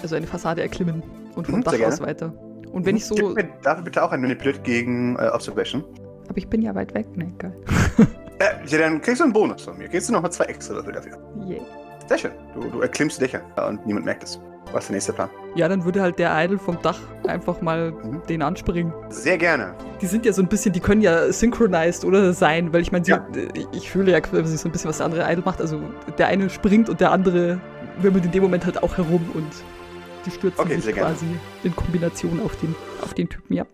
also 0.02 0.16
eine 0.16 0.28
Fassade 0.28 0.62
erklimmen 0.62 1.04
und 1.36 1.48
vom 1.48 1.60
mhm, 1.60 1.64
Dach 1.64 1.80
aus 1.82 2.02
weiter. 2.02 2.34
Und 2.72 2.86
wenn 2.86 2.96
ich 2.96 3.06
so. 3.06 3.16
Gib 3.16 3.36
mir 3.36 3.50
dafür 3.64 3.84
bitte 3.84 4.04
auch 4.04 4.12
ein 4.12 4.22
Manipulate 4.22 4.60
gegen 4.62 5.16
äh, 5.18 5.28
Observation. 5.28 5.84
Aber 6.28 6.38
ich 6.38 6.48
bin 6.48 6.62
ja 6.62 6.74
weit 6.76 6.94
weg, 6.94 7.06
ne? 7.18 7.32
Geil. 7.38 7.54
äh, 8.42 8.66
ja, 8.66 8.78
dann 8.78 9.02
kriegst 9.02 9.20
du 9.20 9.26
einen 9.26 9.34
Bonus 9.34 9.64
von 9.64 9.78
mir. 9.78 9.88
Kriegst 9.88 10.10
du 10.10 10.14
nochmal 10.14 10.32
zwei 10.32 10.46
extra 10.46 10.76
Würfel 10.76 10.94
dafür. 10.94 11.18
Yeah. 11.48 11.62
Sehr 12.08 12.18
schön. 12.18 12.32
Du, 12.54 12.70
du 12.70 12.82
erklimmst 12.82 13.22
Dächer 13.22 13.42
und 13.68 13.86
niemand 13.86 14.06
merkt 14.06 14.24
es. 14.24 14.40
Was 14.74 14.84
ist 14.84 14.90
der 14.90 14.96
nächste 14.96 15.14
Plan? 15.14 15.30
Ja, 15.56 15.68
dann 15.68 15.84
würde 15.84 16.02
halt 16.02 16.18
der 16.18 16.32
Idol 16.44 16.58
vom 16.58 16.82
Dach 16.82 17.00
einfach 17.28 17.62
mal 17.62 17.92
mhm. 17.92 18.22
den 18.30 18.42
anspringen. 18.42 18.94
Sehr 19.10 19.38
gerne. 19.38 19.76
Die 20.02 20.06
sind 20.06 20.26
ja 20.26 20.32
so 20.32 20.42
ein 20.42 20.48
bisschen, 20.48 20.72
die 20.72 20.80
können 20.80 21.02
ja 21.02 21.32
synchronized 21.32 22.06
oder 22.06 22.34
sein, 22.34 22.72
weil 22.72 22.82
ich 22.82 22.92
meine, 22.92 23.06
ja. 23.06 23.26
ich 23.74 23.92
fühle 23.92 24.12
ja 24.12 24.22
quasi 24.22 24.58
so 24.58 24.70
ein 24.70 24.72
bisschen, 24.72 24.90
was 24.90 24.98
der 24.98 25.08
andere 25.08 25.30
Idol 25.32 25.44
macht. 25.46 25.60
Also 25.60 25.82
der 26.18 26.28
eine 26.28 26.50
springt 26.50 26.90
und 26.90 27.02
der 27.02 27.12
andere 27.12 27.60
wirbelt 27.98 28.26
in 28.26 28.32
dem 28.32 28.44
Moment 28.44 28.66
halt 28.66 28.82
auch 28.82 28.98
herum 28.98 29.30
und 29.34 29.52
die 30.26 30.32
stürzen 30.32 30.62
okay, 30.62 30.80
sich 30.80 30.96
quasi 30.96 31.26
in 31.64 31.76
Kombination 31.76 32.40
auf 32.44 32.56
den, 32.58 32.76
auf 33.02 33.14
den 33.14 33.28
Typen, 33.28 33.56
ja. 33.56 33.66